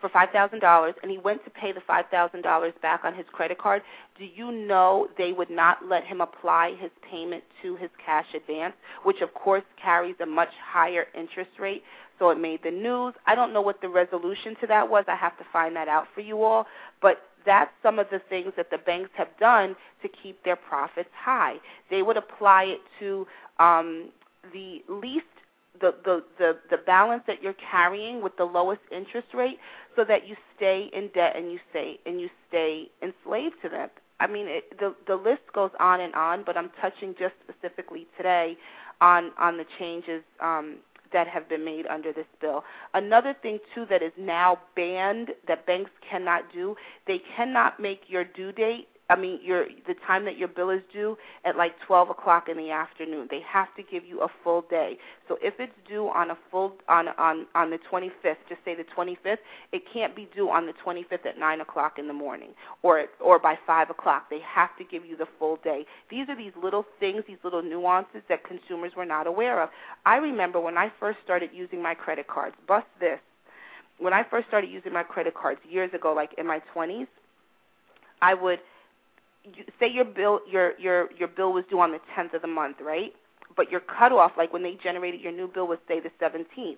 for 0.00 0.08
five 0.08 0.30
thousand 0.30 0.60
dollars 0.60 0.94
and 1.02 1.10
he 1.10 1.18
went 1.18 1.44
to 1.44 1.50
pay 1.50 1.72
the 1.72 1.80
five 1.86 2.06
thousand 2.10 2.42
dollars 2.42 2.72
back 2.82 3.04
on 3.04 3.14
his 3.14 3.26
credit 3.32 3.58
card, 3.58 3.82
do 4.18 4.24
you 4.24 4.52
know 4.52 5.08
they 5.18 5.32
would 5.32 5.50
not 5.50 5.78
let 5.88 6.04
him 6.04 6.20
apply 6.20 6.74
his 6.78 6.90
payment 7.10 7.42
to 7.62 7.76
his 7.76 7.90
cash 8.04 8.26
advance, 8.34 8.74
which 9.04 9.20
of 9.20 9.32
course 9.34 9.64
carries 9.82 10.16
a 10.20 10.26
much 10.26 10.50
higher 10.64 11.06
interest 11.18 11.50
rate. 11.58 11.82
So 12.18 12.30
it 12.30 12.38
made 12.38 12.60
the 12.62 12.70
news. 12.70 13.14
I 13.26 13.34
don't 13.34 13.52
know 13.52 13.60
what 13.60 13.80
the 13.80 13.88
resolution 13.88 14.54
to 14.60 14.66
that 14.68 14.88
was. 14.88 15.04
I 15.08 15.16
have 15.16 15.36
to 15.38 15.44
find 15.52 15.74
that 15.76 15.88
out 15.88 16.06
for 16.14 16.20
you 16.20 16.42
all. 16.44 16.66
But 17.02 17.18
that's 17.44 17.70
some 17.82 17.98
of 17.98 18.06
the 18.10 18.20
things 18.28 18.52
that 18.56 18.70
the 18.70 18.78
banks 18.78 19.10
have 19.16 19.28
done 19.40 19.74
to 20.02 20.08
keep 20.22 20.42
their 20.44 20.56
profits 20.56 21.10
high. 21.12 21.56
They 21.90 22.02
would 22.02 22.16
apply 22.16 22.64
it 22.64 22.80
to 23.00 23.26
um, 23.58 24.10
the 24.52 24.82
least 24.88 25.26
the, 25.80 25.94
the, 26.04 26.22
the, 26.38 26.58
the 26.70 26.76
balance 26.76 27.22
that 27.26 27.42
you're 27.42 27.56
carrying 27.70 28.22
with 28.22 28.36
the 28.36 28.44
lowest 28.44 28.80
interest 28.92 29.28
rate 29.34 29.58
so 29.96 30.04
that 30.04 30.26
you 30.26 30.36
stay 30.56 30.90
in 30.92 31.08
debt 31.14 31.36
and 31.36 31.50
you 31.52 31.58
stay 31.70 31.98
and 32.06 32.20
you 32.20 32.28
stay 32.48 32.88
enslaved 33.02 33.56
to 33.62 33.68
them. 33.68 33.88
I 34.20 34.26
mean, 34.26 34.46
it, 34.46 34.78
the 34.78 34.94
the 35.06 35.16
list 35.16 35.42
goes 35.52 35.72
on 35.80 36.00
and 36.00 36.14
on, 36.14 36.44
but 36.46 36.56
I'm 36.56 36.70
touching 36.80 37.14
just 37.18 37.34
specifically 37.42 38.06
today 38.16 38.56
on 39.00 39.32
on 39.38 39.56
the 39.56 39.66
changes 39.78 40.22
um, 40.40 40.76
that 41.12 41.26
have 41.26 41.48
been 41.48 41.64
made 41.64 41.86
under 41.88 42.12
this 42.12 42.26
bill. 42.40 42.64
Another 42.94 43.34
thing 43.42 43.58
too 43.74 43.86
that 43.90 44.02
is 44.02 44.12
now 44.16 44.58
banned 44.76 45.30
that 45.48 45.66
banks 45.66 45.90
cannot 46.08 46.44
do, 46.52 46.76
they 47.06 47.20
cannot 47.36 47.80
make 47.80 48.02
your 48.08 48.24
due 48.24 48.52
date 48.52 48.88
I 49.10 49.16
mean, 49.16 49.38
your 49.42 49.66
the 49.86 49.94
time 50.06 50.24
that 50.24 50.38
your 50.38 50.48
bill 50.48 50.70
is 50.70 50.80
due 50.90 51.18
at 51.44 51.56
like 51.56 51.78
12 51.86 52.08
o'clock 52.08 52.48
in 52.48 52.56
the 52.56 52.70
afternoon. 52.70 53.28
They 53.30 53.40
have 53.46 53.68
to 53.76 53.82
give 53.82 54.04
you 54.04 54.22
a 54.22 54.28
full 54.42 54.62
day. 54.62 54.96
So 55.28 55.36
if 55.42 55.54
it's 55.58 55.74
due 55.86 56.08
on 56.08 56.30
a 56.30 56.38
full 56.50 56.72
on 56.88 57.08
on 57.18 57.46
on 57.54 57.68
the 57.68 57.78
25th, 57.90 58.36
just 58.48 58.64
say 58.64 58.74
the 58.74 58.84
25th, 58.96 59.38
it 59.72 59.82
can't 59.92 60.16
be 60.16 60.26
due 60.34 60.48
on 60.48 60.64
the 60.64 60.72
25th 60.72 61.26
at 61.26 61.38
9 61.38 61.60
o'clock 61.60 61.98
in 61.98 62.06
the 62.06 62.14
morning 62.14 62.50
or 62.82 63.04
or 63.20 63.38
by 63.38 63.58
5 63.66 63.90
o'clock. 63.90 64.30
They 64.30 64.40
have 64.40 64.74
to 64.78 64.84
give 64.84 65.04
you 65.04 65.18
the 65.18 65.28
full 65.38 65.58
day. 65.62 65.84
These 66.08 66.30
are 66.30 66.36
these 66.36 66.52
little 66.60 66.86
things, 66.98 67.24
these 67.26 67.36
little 67.44 67.62
nuances 67.62 68.22
that 68.30 68.42
consumers 68.44 68.92
were 68.96 69.06
not 69.06 69.26
aware 69.26 69.62
of. 69.62 69.68
I 70.06 70.16
remember 70.16 70.60
when 70.60 70.78
I 70.78 70.90
first 70.98 71.18
started 71.22 71.50
using 71.52 71.82
my 71.82 71.94
credit 71.94 72.26
cards. 72.26 72.56
Bust 72.66 72.86
this. 73.00 73.20
When 73.98 74.14
I 74.14 74.24
first 74.24 74.48
started 74.48 74.70
using 74.70 74.92
my 74.94 75.02
credit 75.02 75.34
cards 75.34 75.60
years 75.68 75.92
ago, 75.92 76.14
like 76.14 76.30
in 76.38 76.46
my 76.46 76.60
20s, 76.74 77.06
I 78.22 78.34
would 78.34 78.60
say 79.78 79.90
your 79.90 80.04
bill 80.04 80.40
your 80.50 80.78
your 80.78 81.10
your 81.12 81.28
bill 81.28 81.52
was 81.52 81.64
due 81.68 81.80
on 81.80 81.92
the 81.92 82.00
10th 82.16 82.34
of 82.34 82.42
the 82.42 82.48
month, 82.48 82.76
right? 82.80 83.14
But 83.56 83.70
your 83.70 83.80
cutoff, 83.80 84.32
like 84.36 84.52
when 84.52 84.62
they 84.62 84.76
generated 84.82 85.20
your 85.20 85.32
new 85.32 85.46
bill, 85.46 85.66
was 85.68 85.78
say 85.86 86.00
the 86.00 86.10
17th. 86.20 86.76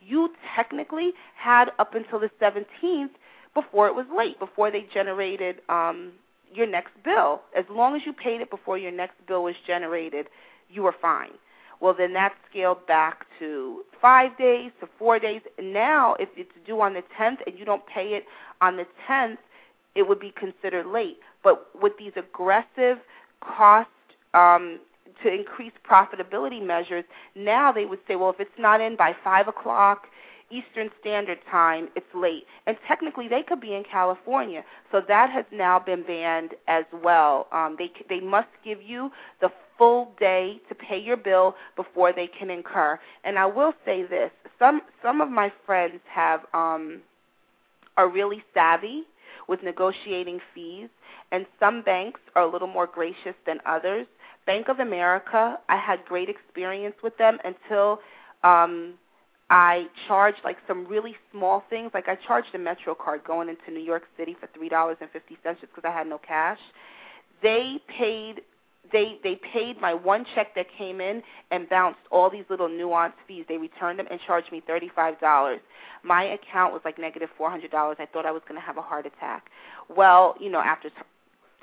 You 0.00 0.30
technically 0.56 1.12
had 1.36 1.70
up 1.78 1.94
until 1.94 2.18
the 2.18 2.30
17th 2.40 3.10
before 3.52 3.88
it 3.88 3.94
was 3.94 4.06
late, 4.16 4.38
before 4.38 4.70
they 4.70 4.86
generated 4.92 5.60
um, 5.68 6.12
your 6.52 6.66
next 6.66 6.92
bill. 7.04 7.42
As 7.56 7.64
long 7.70 7.94
as 7.94 8.02
you 8.06 8.12
paid 8.12 8.40
it 8.40 8.50
before 8.50 8.78
your 8.78 8.90
next 8.90 9.14
bill 9.26 9.44
was 9.44 9.54
generated, 9.66 10.28
you 10.70 10.82
were 10.82 10.94
fine. 11.00 11.32
Well, 11.80 11.94
then 11.96 12.14
that 12.14 12.34
scaled 12.50 12.86
back 12.86 13.26
to 13.38 13.82
five 14.00 14.36
days 14.38 14.70
to 14.80 14.88
four 14.98 15.18
days. 15.18 15.42
Now, 15.60 16.14
if 16.18 16.28
it's 16.36 16.50
due 16.66 16.80
on 16.80 16.94
the 16.94 17.02
10th 17.18 17.38
and 17.46 17.58
you 17.58 17.64
don't 17.64 17.86
pay 17.86 18.14
it 18.14 18.24
on 18.60 18.76
the 18.76 18.86
10th, 19.08 19.38
it 19.94 20.08
would 20.08 20.20
be 20.20 20.32
considered 20.36 20.86
late. 20.86 21.20
But 21.44 21.68
with 21.80 21.92
these 21.98 22.12
aggressive 22.16 22.98
cost 23.40 23.88
um, 24.32 24.80
to 25.22 25.32
increase 25.32 25.72
profitability 25.88 26.64
measures, 26.66 27.04
now 27.36 27.70
they 27.70 27.84
would 27.84 28.00
say, 28.08 28.16
well, 28.16 28.30
if 28.30 28.40
it's 28.40 28.58
not 28.58 28.80
in 28.80 28.96
by 28.96 29.14
5 29.22 29.48
o'clock 29.48 30.06
Eastern 30.50 30.90
Standard 31.00 31.38
Time, 31.50 31.88
it's 31.94 32.06
late. 32.14 32.44
And 32.66 32.76
technically, 32.88 33.28
they 33.28 33.42
could 33.42 33.60
be 33.60 33.74
in 33.74 33.84
California. 33.84 34.64
So 34.90 35.00
that 35.06 35.30
has 35.30 35.44
now 35.52 35.78
been 35.78 36.02
banned 36.02 36.52
as 36.68 36.84
well. 37.02 37.46
Um, 37.52 37.76
they, 37.78 37.90
they 38.08 38.20
must 38.20 38.48
give 38.64 38.82
you 38.82 39.10
the 39.40 39.50
full 39.76 40.12
day 40.18 40.60
to 40.68 40.74
pay 40.74 40.98
your 40.98 41.16
bill 41.16 41.56
before 41.76 42.12
they 42.12 42.26
can 42.26 42.50
incur. 42.50 42.98
And 43.24 43.38
I 43.38 43.46
will 43.46 43.74
say 43.84 44.04
this 44.04 44.30
some, 44.58 44.82
some 45.02 45.20
of 45.20 45.28
my 45.28 45.52
friends 45.66 46.00
have 46.08 46.40
um, 46.54 47.02
are 47.96 48.08
really 48.08 48.42
savvy 48.52 49.04
with 49.48 49.62
negotiating 49.62 50.40
fees, 50.54 50.88
and 51.32 51.46
some 51.60 51.82
banks 51.82 52.20
are 52.34 52.42
a 52.42 52.50
little 52.50 52.68
more 52.68 52.86
gracious 52.86 53.34
than 53.46 53.58
others. 53.66 54.06
Bank 54.46 54.68
of 54.68 54.80
America, 54.80 55.58
I 55.68 55.76
had 55.76 56.04
great 56.04 56.28
experience 56.28 56.96
with 57.02 57.16
them 57.16 57.38
until 57.44 58.00
um, 58.42 58.94
I 59.50 59.86
charged 60.06 60.38
like 60.44 60.58
some 60.66 60.86
really 60.86 61.16
small 61.32 61.64
things. 61.70 61.90
Like 61.94 62.08
I 62.08 62.16
charged 62.26 62.54
a 62.54 62.58
Metro 62.58 62.94
card 62.94 63.22
going 63.24 63.48
into 63.48 63.70
New 63.70 63.84
York 63.84 64.04
City 64.16 64.36
for 64.38 64.48
three 64.54 64.68
dollars 64.68 64.96
and 65.00 65.10
fifty 65.10 65.38
cents 65.42 65.60
just 65.60 65.74
because 65.74 65.88
I 65.88 65.96
had 65.96 66.06
no 66.06 66.18
cash. 66.18 66.58
They 67.42 67.80
paid 67.88 68.42
they 68.92 69.18
they 69.22 69.38
paid 69.52 69.80
my 69.80 69.94
one 69.94 70.24
check 70.34 70.54
that 70.54 70.66
came 70.76 71.00
in 71.00 71.22
and 71.50 71.68
bounced 71.68 72.00
all 72.10 72.30
these 72.30 72.44
little 72.50 72.68
nuanced 72.68 73.14
fees. 73.26 73.44
They 73.48 73.56
returned 73.56 73.98
them 73.98 74.06
and 74.10 74.20
charged 74.26 74.52
me 74.52 74.62
thirty 74.66 74.90
five 74.94 75.18
dollars. 75.20 75.60
My 76.02 76.24
account 76.24 76.72
was 76.72 76.82
like 76.84 76.98
negative 76.98 77.28
four 77.36 77.50
hundred 77.50 77.70
dollars. 77.70 77.96
I 77.98 78.06
thought 78.06 78.26
I 78.26 78.30
was 78.30 78.42
going 78.48 78.60
to 78.60 78.66
have 78.66 78.76
a 78.76 78.82
heart 78.82 79.06
attack. 79.06 79.50
Well, 79.94 80.34
you 80.40 80.50
know, 80.50 80.60
after 80.60 80.90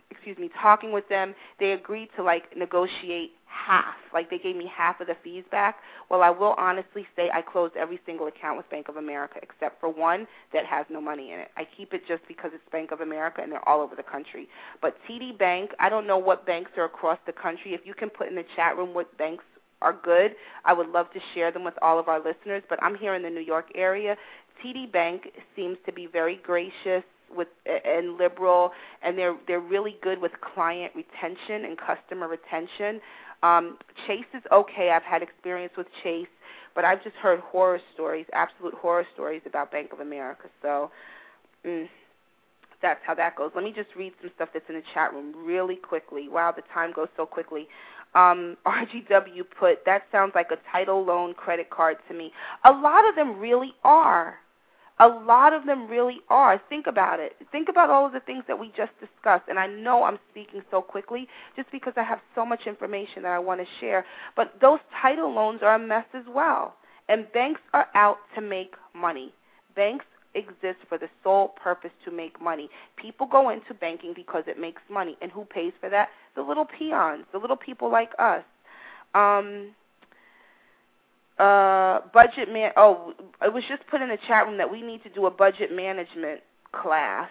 excuse 0.09 0.37
me, 0.37 0.49
talking 0.61 0.91
with 0.91 1.07
them, 1.09 1.33
they 1.59 1.71
agreed 1.71 2.09
to 2.17 2.23
like 2.23 2.55
negotiate 2.55 3.31
half. 3.51 3.95
Like 4.13 4.29
they 4.29 4.37
gave 4.37 4.55
me 4.55 4.69
half 4.73 4.99
of 5.01 5.07
the 5.07 5.15
fees 5.23 5.43
back. 5.51 5.77
Well, 6.09 6.21
I 6.21 6.29
will 6.29 6.55
honestly 6.57 7.05
say 7.15 7.29
I 7.33 7.41
closed 7.41 7.75
every 7.75 7.99
single 8.05 8.27
account 8.27 8.57
with 8.57 8.69
Bank 8.69 8.89
of 8.89 8.97
America 8.97 9.39
except 9.41 9.79
for 9.79 9.89
one 9.89 10.27
that 10.53 10.65
has 10.65 10.85
no 10.89 11.01
money 11.01 11.31
in 11.31 11.39
it. 11.39 11.49
I 11.57 11.67
keep 11.77 11.93
it 11.93 12.01
just 12.07 12.21
because 12.27 12.51
it's 12.53 12.63
Bank 12.71 12.91
of 12.91 13.01
America 13.01 13.41
and 13.41 13.51
they're 13.51 13.67
all 13.67 13.81
over 13.81 13.95
the 13.95 14.03
country. 14.03 14.47
But 14.81 14.95
TD 15.09 15.37
Bank, 15.37 15.71
I 15.79 15.89
don't 15.89 16.07
know 16.07 16.17
what 16.17 16.45
banks 16.45 16.71
are 16.77 16.85
across 16.85 17.19
the 17.25 17.33
country. 17.33 17.73
If 17.73 17.81
you 17.85 17.93
can 17.93 18.09
put 18.09 18.27
in 18.27 18.35
the 18.35 18.45
chat 18.55 18.77
room 18.77 18.93
what 18.93 19.15
banks 19.17 19.43
are 19.81 19.93
good, 20.03 20.35
I 20.65 20.73
would 20.73 20.89
love 20.89 21.11
to 21.13 21.19
share 21.33 21.51
them 21.51 21.63
with 21.63 21.73
all 21.81 21.99
of 21.99 22.07
our 22.07 22.19
listeners. 22.19 22.63
But 22.69 22.81
I'm 22.81 22.95
here 22.95 23.15
in 23.15 23.23
the 23.23 23.29
New 23.29 23.41
York 23.41 23.67
area. 23.75 24.15
TD 24.63 24.91
Bank 24.91 25.27
seems 25.55 25.77
to 25.85 25.91
be 25.91 26.07
very 26.07 26.39
gracious 26.43 27.03
with 27.35 27.47
and 27.65 28.17
liberal, 28.17 28.71
and 29.01 29.17
they're 29.17 29.35
they're 29.47 29.59
really 29.59 29.97
good 30.01 30.21
with 30.21 30.31
client 30.41 30.93
retention 30.95 31.65
and 31.65 31.77
customer 31.77 32.27
retention. 32.27 33.01
Um, 33.43 33.77
Chase 34.05 34.25
is 34.33 34.43
okay. 34.51 34.91
I've 34.91 35.03
had 35.03 35.23
experience 35.23 35.73
with 35.75 35.87
Chase, 36.03 36.27
but 36.75 36.85
I've 36.85 37.03
just 37.03 37.15
heard 37.15 37.39
horror 37.39 37.79
stories, 37.93 38.25
absolute 38.33 38.73
horror 38.75 39.05
stories 39.13 39.41
about 39.45 39.71
Bank 39.71 39.93
of 39.93 39.99
America. 39.99 40.47
So, 40.61 40.91
mm. 41.65 41.87
that's 42.81 42.99
how 43.05 43.15
that 43.15 43.35
goes. 43.35 43.51
Let 43.55 43.63
me 43.63 43.73
just 43.75 43.89
read 43.95 44.13
some 44.21 44.31
stuff 44.35 44.49
that's 44.53 44.65
in 44.69 44.75
the 44.75 44.83
chat 44.93 45.13
room 45.13 45.33
really 45.43 45.75
quickly. 45.75 46.29
Wow, 46.29 46.53
the 46.55 46.63
time 46.73 46.93
goes 46.93 47.07
so 47.17 47.25
quickly. 47.25 47.67
Um, 48.13 48.57
RGW 48.65 49.43
put 49.57 49.85
that 49.85 50.03
sounds 50.11 50.33
like 50.35 50.51
a 50.51 50.57
title 50.71 51.03
loan 51.03 51.33
credit 51.33 51.69
card 51.69 51.97
to 52.09 52.13
me. 52.13 52.31
A 52.65 52.71
lot 52.71 53.07
of 53.07 53.15
them 53.15 53.39
really 53.39 53.73
are. 53.83 54.35
A 55.01 55.07
lot 55.07 55.51
of 55.51 55.65
them 55.65 55.87
really 55.87 56.19
are. 56.29 56.61
Think 56.69 56.85
about 56.85 57.19
it. 57.19 57.35
Think 57.51 57.69
about 57.69 57.89
all 57.89 58.05
of 58.05 58.13
the 58.13 58.19
things 58.19 58.43
that 58.47 58.59
we 58.59 58.67
just 58.77 58.91
discussed. 58.99 59.45
And 59.49 59.57
I 59.57 59.65
know 59.65 60.03
I'm 60.03 60.19
speaking 60.29 60.61
so 60.69 60.79
quickly 60.79 61.27
just 61.55 61.71
because 61.71 61.93
I 61.97 62.03
have 62.03 62.19
so 62.35 62.45
much 62.45 62.67
information 62.67 63.23
that 63.23 63.31
I 63.31 63.39
want 63.39 63.61
to 63.61 63.67
share. 63.79 64.05
But 64.35 64.53
those 64.61 64.77
title 65.01 65.33
loans 65.33 65.61
are 65.63 65.73
a 65.73 65.79
mess 65.79 66.05
as 66.13 66.25
well. 66.29 66.75
And 67.09 67.25
banks 67.33 67.61
are 67.73 67.87
out 67.95 68.17
to 68.35 68.41
make 68.41 68.75
money. 68.93 69.33
Banks 69.75 70.05
exist 70.35 70.77
for 70.87 70.99
the 70.99 71.09
sole 71.23 71.47
purpose 71.61 71.91
to 72.05 72.11
make 72.11 72.39
money. 72.39 72.69
People 72.95 73.25
go 73.25 73.49
into 73.49 73.73
banking 73.73 74.13
because 74.15 74.43
it 74.45 74.59
makes 74.59 74.83
money. 74.87 75.17
And 75.19 75.31
who 75.31 75.45
pays 75.45 75.73
for 75.81 75.89
that? 75.89 76.09
The 76.35 76.43
little 76.43 76.65
peons, 76.65 77.25
the 77.31 77.39
little 77.39 77.57
people 77.57 77.91
like 77.91 78.11
us. 78.19 78.43
Um, 79.15 79.71
uh, 81.39 82.01
budget 82.13 82.51
man. 82.51 82.71
Oh, 82.77 83.13
it 83.41 83.53
was 83.53 83.63
just 83.67 83.85
put 83.87 84.01
in 84.01 84.09
the 84.09 84.17
chat 84.27 84.45
room 84.45 84.57
that 84.57 84.71
we 84.71 84.81
need 84.81 85.03
to 85.03 85.09
do 85.09 85.25
a 85.25 85.31
budget 85.31 85.75
management 85.75 86.41
class. 86.71 87.29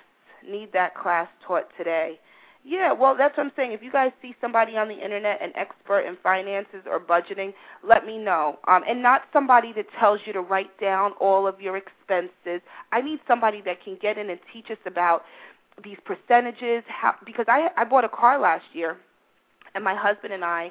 Need 0.48 0.72
that 0.72 0.94
class 0.94 1.28
taught 1.46 1.66
today. 1.76 2.18
Yeah, 2.62 2.92
well, 2.92 3.16
that's 3.16 3.36
what 3.36 3.46
I'm 3.46 3.52
saying. 3.56 3.72
If 3.72 3.82
you 3.82 3.90
guys 3.90 4.12
see 4.20 4.34
somebody 4.40 4.76
on 4.76 4.88
the 4.88 5.02
internet, 5.02 5.40
an 5.40 5.52
expert 5.54 6.00
in 6.00 6.18
finances 6.22 6.82
or 6.86 7.00
budgeting, 7.00 7.54
let 7.86 8.04
me 8.04 8.18
know. 8.18 8.58
Um, 8.68 8.82
and 8.86 9.02
not 9.02 9.22
somebody 9.32 9.72
that 9.74 9.86
tells 9.98 10.20
you 10.26 10.34
to 10.34 10.42
write 10.42 10.78
down 10.78 11.12
all 11.20 11.46
of 11.46 11.60
your 11.60 11.78
expenses. 11.78 12.60
I 12.92 13.00
need 13.00 13.20
somebody 13.26 13.62
that 13.62 13.82
can 13.82 13.96
get 14.00 14.18
in 14.18 14.28
and 14.28 14.38
teach 14.52 14.70
us 14.70 14.78
about 14.84 15.24
these 15.82 15.96
percentages. 16.04 16.84
How 16.86 17.14
because 17.24 17.46
I 17.48 17.70
I 17.78 17.84
bought 17.84 18.04
a 18.04 18.10
car 18.10 18.38
last 18.38 18.66
year, 18.74 18.98
and 19.74 19.82
my 19.82 19.94
husband 19.94 20.34
and 20.34 20.44
I 20.44 20.70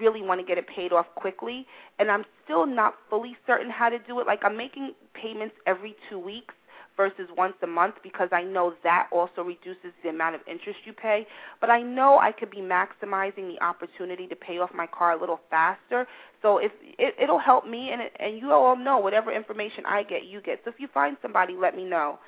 really 0.00 0.22
want 0.22 0.40
to 0.40 0.46
get 0.46 0.58
it 0.58 0.66
paid 0.66 0.92
off 0.92 1.06
quickly, 1.14 1.66
and 1.98 2.10
I'm 2.10 2.24
still 2.44 2.66
not 2.66 2.94
fully 3.10 3.36
certain 3.46 3.70
how 3.70 3.88
to 3.88 3.98
do 3.98 4.20
it. 4.20 4.26
Like 4.26 4.44
I'm 4.44 4.56
making 4.56 4.92
payments 5.14 5.54
every 5.66 5.96
two 6.08 6.18
weeks 6.18 6.54
versus 6.96 7.28
once 7.36 7.54
a 7.62 7.66
month 7.66 7.96
because 8.02 8.28
I 8.32 8.42
know 8.42 8.74
that 8.84 9.08
also 9.10 9.42
reduces 9.42 9.92
the 10.02 10.10
amount 10.10 10.36
of 10.36 10.40
interest 10.48 10.78
you 10.84 10.92
pay. 10.92 11.26
But 11.60 11.70
I 11.70 11.82
know 11.82 12.18
I 12.18 12.32
could 12.32 12.50
be 12.50 12.58
maximizing 12.58 13.52
the 13.52 13.58
opportunity 13.62 14.26
to 14.28 14.36
pay 14.36 14.58
off 14.58 14.70
my 14.74 14.86
car 14.86 15.12
a 15.12 15.20
little 15.20 15.40
faster. 15.50 16.06
So 16.42 16.58
if 16.58 16.72
it, 16.98 17.14
it'll 17.20 17.38
help 17.38 17.66
me, 17.66 17.90
and 17.90 18.00
it, 18.00 18.12
and 18.20 18.38
you 18.38 18.52
all 18.52 18.76
know 18.76 18.98
whatever 18.98 19.32
information 19.32 19.84
I 19.86 20.02
get, 20.02 20.24
you 20.24 20.40
get. 20.40 20.60
So 20.64 20.70
if 20.70 20.78
you 20.78 20.88
find 20.92 21.16
somebody, 21.22 21.54
let 21.54 21.76
me 21.76 21.84
know. 21.84 22.18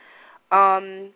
Um, 0.50 1.10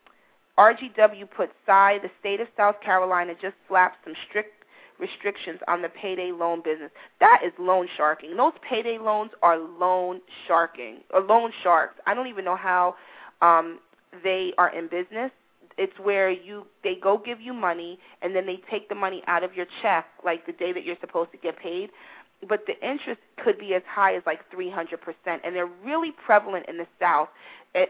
RGW 0.59 1.31
put 1.35 1.51
Cy, 1.65 1.99
the 2.03 2.11
state 2.21 2.41
of 2.41 2.49
South 2.57 2.81
Carolina 2.83 3.33
just 3.41 3.55
slapped 3.69 4.05
some 4.05 4.15
strict 4.29 4.60
restrictions 5.01 5.61
on 5.69 5.83
the 5.83 5.89
payday 5.89 6.33
loan 6.33 6.63
business. 6.63 6.91
That 7.21 7.41
is 7.45 7.53
loan 7.59 7.89
sharking. 7.97 8.37
Those 8.37 8.53
payday 8.69 8.99
loans 8.99 9.31
are 9.43 9.59
loan 9.59 10.21
sharking 10.47 10.99
or 11.13 11.21
loan 11.21 11.53
sharks. 11.63 11.95
I 12.07 12.15
don't 12.15 12.27
even 12.27 12.45
know 12.45 12.57
how 12.57 12.95
um, 13.43 13.81
they 14.23 14.53
are 14.59 14.73
in 14.77 14.89
business. 14.89 15.31
It's 15.79 15.99
where 15.99 16.31
you 16.31 16.67
they 16.85 16.97
go 17.03 17.17
give 17.17 17.41
you 17.41 17.55
money 17.55 17.99
and 18.21 18.37
then 18.37 18.45
they 18.45 18.61
take 18.71 18.89
the 18.89 18.95
money 18.95 19.23
out 19.27 19.43
of 19.43 19.55
your 19.55 19.67
check 19.81 20.07
like 20.25 20.45
the 20.45 20.53
day 20.53 20.73
that 20.73 20.85
you're 20.85 20.99
supposed 21.01 21.33
to 21.33 21.39
get 21.39 21.59
paid 21.59 21.91
but 22.49 22.67
the 22.67 22.75
interest 22.87 23.21
could 23.43 23.59
be 23.59 23.75
as 23.75 23.83
high 23.87 24.15
as 24.17 24.23
like 24.27 24.41
300%. 24.51 24.97
And 25.27 25.55
they're 25.55 25.69
really 25.85 26.13
prevalent 26.25 26.67
in 26.69 26.79
the 26.79 26.87
South, 26.99 27.29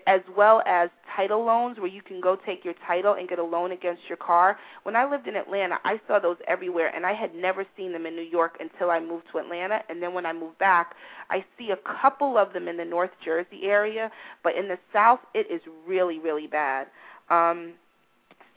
as 0.07 0.21
well 0.37 0.63
as 0.67 0.91
title 1.17 1.45
loans 1.45 1.79
where 1.79 1.89
you 1.89 2.03
can 2.03 2.21
go 2.21 2.37
take 2.37 2.65
your 2.65 2.75
title 2.87 3.15
and 3.15 3.29
get 3.29 3.39
a 3.39 3.45
loan 3.45 3.73
against 3.73 4.03
your 4.09 4.17
car. 4.17 4.59
When 4.83 4.95
I 4.95 5.09
lived 5.09 5.27
in 5.27 5.37
Atlanta, 5.37 5.79
I 5.85 6.01
saw 6.07 6.19
those 6.19 6.37
everywhere, 6.47 6.93
and 6.95 7.07
I 7.07 7.15
had 7.15 7.35
never 7.35 7.65
seen 7.77 7.93
them 7.93 8.07
in 8.07 8.15
New 8.15 8.23
York 8.23 8.59
until 8.61 8.91
I 8.91 9.01
moved 9.01 9.25
to 9.33 9.39
Atlanta. 9.39 9.83
And 9.89 10.03
then 10.03 10.13
when 10.13 10.27
I 10.27 10.33
moved 10.33 10.59
back, 10.59 10.95
I 11.31 11.45
see 11.57 11.71
a 11.71 12.01
couple 12.01 12.37
of 12.37 12.53
them 12.53 12.69
in 12.69 12.77
the 12.77 12.85
North 12.85 13.11
Jersey 13.25 13.63
area, 13.65 14.11
but 14.43 14.55
in 14.55 14.69
the 14.69 14.79
South, 14.93 15.21
it 15.33 15.51
is 15.51 15.63
really, 15.87 16.19
really 16.19 16.47
bad. 16.47 16.89
Um, 17.31 17.75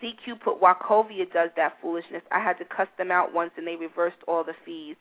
CQ 0.01 0.41
put 0.41 0.59
Wachovia 0.59 1.31
does 1.31 1.51
that 1.55 1.77
foolishness. 1.81 2.23
I 2.31 2.39
had 2.39 2.57
to 2.57 2.65
cuss 2.65 2.89
them 2.97 3.11
out 3.11 3.33
once, 3.33 3.51
and 3.55 3.65
they 3.65 3.77
reversed 3.77 4.17
all 4.27 4.43
the 4.43 4.55
fees. 4.65 4.97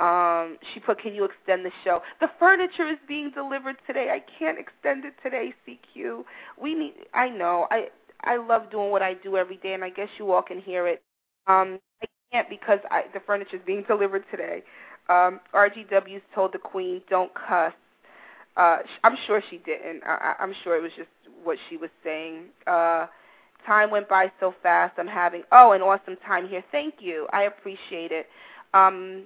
Um, 0.00 0.58
she 0.72 0.80
put, 0.80 1.00
"Can 1.00 1.14
you 1.14 1.24
extend 1.24 1.64
the 1.64 1.72
show?" 1.84 2.02
The 2.20 2.30
furniture 2.38 2.86
is 2.88 2.98
being 3.08 3.30
delivered 3.32 3.76
today. 3.86 4.10
I 4.10 4.20
can't 4.38 4.58
extend 4.58 5.04
it 5.04 5.14
today, 5.22 5.54
CQ. 5.66 6.24
We 6.60 6.74
need. 6.74 6.94
I 7.14 7.28
know. 7.30 7.68
I 7.70 7.88
I 8.22 8.36
love 8.36 8.70
doing 8.70 8.90
what 8.90 9.02
I 9.02 9.14
do 9.14 9.36
every 9.36 9.58
day, 9.58 9.74
and 9.74 9.84
I 9.84 9.90
guess 9.90 10.08
you 10.18 10.32
all 10.32 10.42
can 10.42 10.60
hear 10.60 10.86
it. 10.88 11.02
Um, 11.46 11.80
I 12.02 12.06
can't 12.32 12.48
because 12.50 12.80
I, 12.90 13.04
the 13.14 13.20
furniture 13.20 13.56
is 13.56 13.62
being 13.66 13.84
delivered 13.88 14.24
today. 14.30 14.62
Um, 15.08 15.40
RGW's 15.54 16.22
told 16.34 16.52
the 16.52 16.58
Queen, 16.58 17.02
"Don't 17.10 17.32
cuss." 17.34 17.74
Uh, 18.56 18.78
I'm 19.04 19.16
sure 19.26 19.42
she 19.50 19.58
didn't. 19.58 20.02
I, 20.04 20.34
I'm 20.40 20.54
sure 20.64 20.76
it 20.76 20.82
was 20.82 20.92
just 20.96 21.08
what 21.44 21.58
she 21.68 21.76
was 21.76 21.90
saying. 22.04 22.46
Uh, 22.66 23.06
time 23.66 23.90
went 23.90 24.08
by 24.08 24.30
so 24.40 24.54
fast. 24.62 24.94
I'm 24.98 25.06
having 25.06 25.42
oh 25.52 25.72
an 25.72 25.82
awesome 25.82 26.16
time 26.26 26.48
here. 26.48 26.64
Thank 26.72 26.94
you. 27.00 27.26
I 27.32 27.44
appreciate 27.44 28.12
it. 28.12 28.26
Um, 28.74 29.24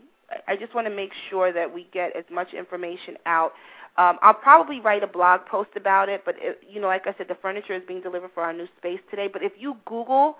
I 0.48 0.56
just 0.56 0.74
want 0.74 0.86
to 0.86 0.94
make 0.94 1.10
sure 1.30 1.52
that 1.52 1.72
we 1.72 1.88
get 1.92 2.14
as 2.16 2.24
much 2.30 2.54
information 2.54 3.16
out. 3.26 3.52
Um, 3.98 4.18
I'll 4.22 4.34
probably 4.34 4.80
write 4.80 5.02
a 5.02 5.06
blog 5.06 5.44
post 5.46 5.70
about 5.76 6.08
it, 6.08 6.22
but 6.24 6.36
it, 6.38 6.60
you 6.68 6.80
know, 6.80 6.86
like 6.86 7.06
I 7.06 7.14
said, 7.18 7.28
the 7.28 7.36
furniture 7.42 7.74
is 7.74 7.82
being 7.86 8.00
delivered 8.00 8.30
for 8.32 8.42
our 8.42 8.52
new 8.52 8.66
space 8.78 9.00
today. 9.10 9.28
But 9.30 9.42
if 9.42 9.52
you 9.58 9.76
Google 9.84 10.36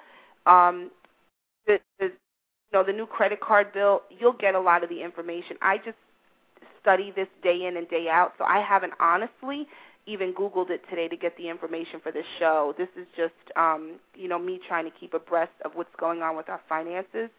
um, 0.47 0.91
the, 1.67 1.79
the 1.99 2.07
you 2.07 2.79
know 2.79 2.85
the 2.85 2.93
new 2.93 3.07
credit 3.07 3.41
card 3.41 3.73
bill, 3.73 4.03
you'll 4.11 4.33
get 4.33 4.55
a 4.55 4.61
lot 4.61 4.83
of 4.83 4.89
the 4.89 5.03
information. 5.03 5.57
I 5.61 5.79
just 5.79 5.99
study 6.81 7.13
this 7.15 7.29
day 7.43 7.67
in 7.67 7.77
and 7.77 7.89
day 7.89 8.09
out, 8.11 8.33
so 8.39 8.45
I 8.45 8.61
haven't 8.61 8.95
honestly 9.01 9.67
even 10.07 10.33
Googled 10.33 10.71
it 10.71 10.83
today 10.91 11.07
to 11.07 11.17
get 11.17 11.37
the 11.37 11.49
information 11.49 12.01
for 12.03 12.11
this 12.11 12.25
show. 12.39 12.75
This 12.77 12.89
is 12.97 13.07
just 13.17 13.35
um, 13.57 14.01
you 14.15 14.29
know 14.29 14.39
me 14.39 14.61
trying 14.67 14.85
to 14.85 14.91
keep 14.99 15.15
abreast 15.15 15.53
of 15.65 15.73
what's 15.75 15.95
going 15.99 16.23
on 16.23 16.37
with 16.37 16.49
our 16.49 16.61
finances. 16.69 17.31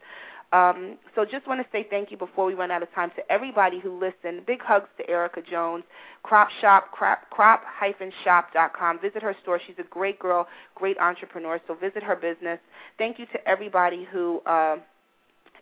Um, 0.53 0.99
so 1.15 1.25
just 1.25 1.47
want 1.47 1.59
to 1.61 1.67
say 1.71 1.87
thank 1.89 2.11
you 2.11 2.17
before 2.17 2.45
we 2.45 2.53
run 2.53 2.69
out 2.69 2.83
of 2.83 2.93
time 2.93 3.11
to 3.15 3.31
everybody 3.31 3.79
who 3.79 3.99
listened. 3.99 4.45
Big 4.45 4.61
hugs 4.61 4.87
to 4.99 5.09
Erica 5.09 5.41
Jones. 5.41 5.83
Crop 6.21 6.47
Shop, 6.61 6.91
crop, 6.91 7.27
crop-shop.com. 7.31 8.99
Visit 8.99 9.23
her 9.23 9.35
store. 9.41 9.59
She's 9.65 9.75
a 9.79 9.83
great 9.89 10.19
girl, 10.19 10.47
great 10.75 10.97
entrepreneur. 10.99 11.59
So 11.67 11.73
visit 11.73 12.03
her 12.03 12.15
business. 12.15 12.59
Thank 12.99 13.17
you 13.17 13.25
to 13.33 13.47
everybody 13.49 14.07
who 14.11 14.41
uh, 14.45 14.77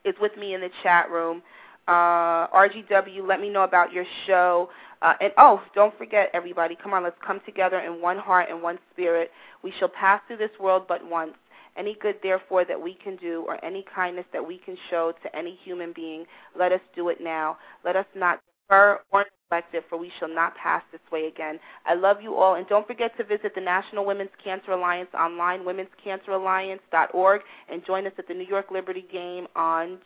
is 0.04 0.16
with 0.20 0.36
me 0.38 0.56
in 0.56 0.62
the 0.62 0.70
chat 0.84 1.10
room. 1.10 1.42
Uh, 1.88 2.48
RGW, 2.48 3.26
let 3.26 3.40
me 3.40 3.50
know 3.50 3.64
about 3.64 3.94
your 3.94 4.06
show. 4.28 4.70
Uh, 5.02 5.14
and 5.22 5.32
oh, 5.38 5.62
don't 5.74 5.98
forget, 5.98 6.30
everybody, 6.34 6.78
come 6.82 6.94
on, 6.94 7.04
let's 7.04 7.16
come 7.26 7.40
together 7.46 7.80
in 7.80 8.02
one 8.02 8.18
heart 8.18 8.50
and 8.50 8.62
one 8.62 8.78
spirit. 8.92 9.32
We 9.64 9.74
shall 9.80 9.90
pass 9.90 10.22
through 10.28 10.38
this 10.38 10.52
world 10.60 10.84
but 10.88 11.04
once. 11.10 11.34
Any 11.78 11.96
good, 12.02 12.16
therefore, 12.22 12.66
that 12.66 12.82
we 12.82 12.94
can 12.96 13.16
do, 13.16 13.46
or 13.48 13.64
any 13.64 13.86
kindness 13.94 14.26
that 14.34 14.46
we 14.46 14.58
can 14.58 14.78
show 14.90 15.14
to 15.24 15.36
any 15.36 15.58
human 15.64 15.94
being, 15.94 16.26
let 16.58 16.72
us 16.72 16.82
do 16.96 17.10
it 17.10 17.20
now. 17.22 17.58
Let 17.86 17.96
us 17.96 18.06
not 18.16 18.42
defer 18.68 19.00
or 19.12 19.26
neglect 19.52 19.74
it, 19.76 19.86
for 19.90 19.98
we 19.98 20.12
shall 20.20 20.30
not 20.30 20.56
pass 20.56 20.84
this 20.92 21.02
way 21.12 21.28
again. 21.28 21.60
I 21.86 21.94
love 21.94 22.22
you 22.22 22.36
all, 22.36 22.56
and 22.56 22.68
don't 22.68 22.88
forget 22.88 23.16
to 23.18 23.24
visit 23.24 23.54
the 23.56 23.62
National 23.62 24.06
Women's 24.06 24.30
Cancer 24.44 24.72
Alliance 24.72 25.10
online, 25.14 25.62
womenscanceralliance.org, 25.62 27.42
and 27.70 27.86
join 27.86 28.08
us 28.08 28.14
at 28.18 28.28
the 28.28 28.34
New 28.34 28.48
York 28.48 28.72
Liberty 28.72 29.06
Game 29.12 29.48
on 29.56 29.98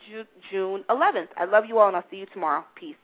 June 0.52 0.84
11th. 0.90 1.30
I 1.38 1.46
love 1.46 1.66
you 1.68 1.80
all, 1.80 1.88
and 1.88 1.96
I'll 1.98 2.06
see 2.12 2.18
you 2.18 2.28
tomorrow. 2.34 2.64
Peace. 2.76 2.96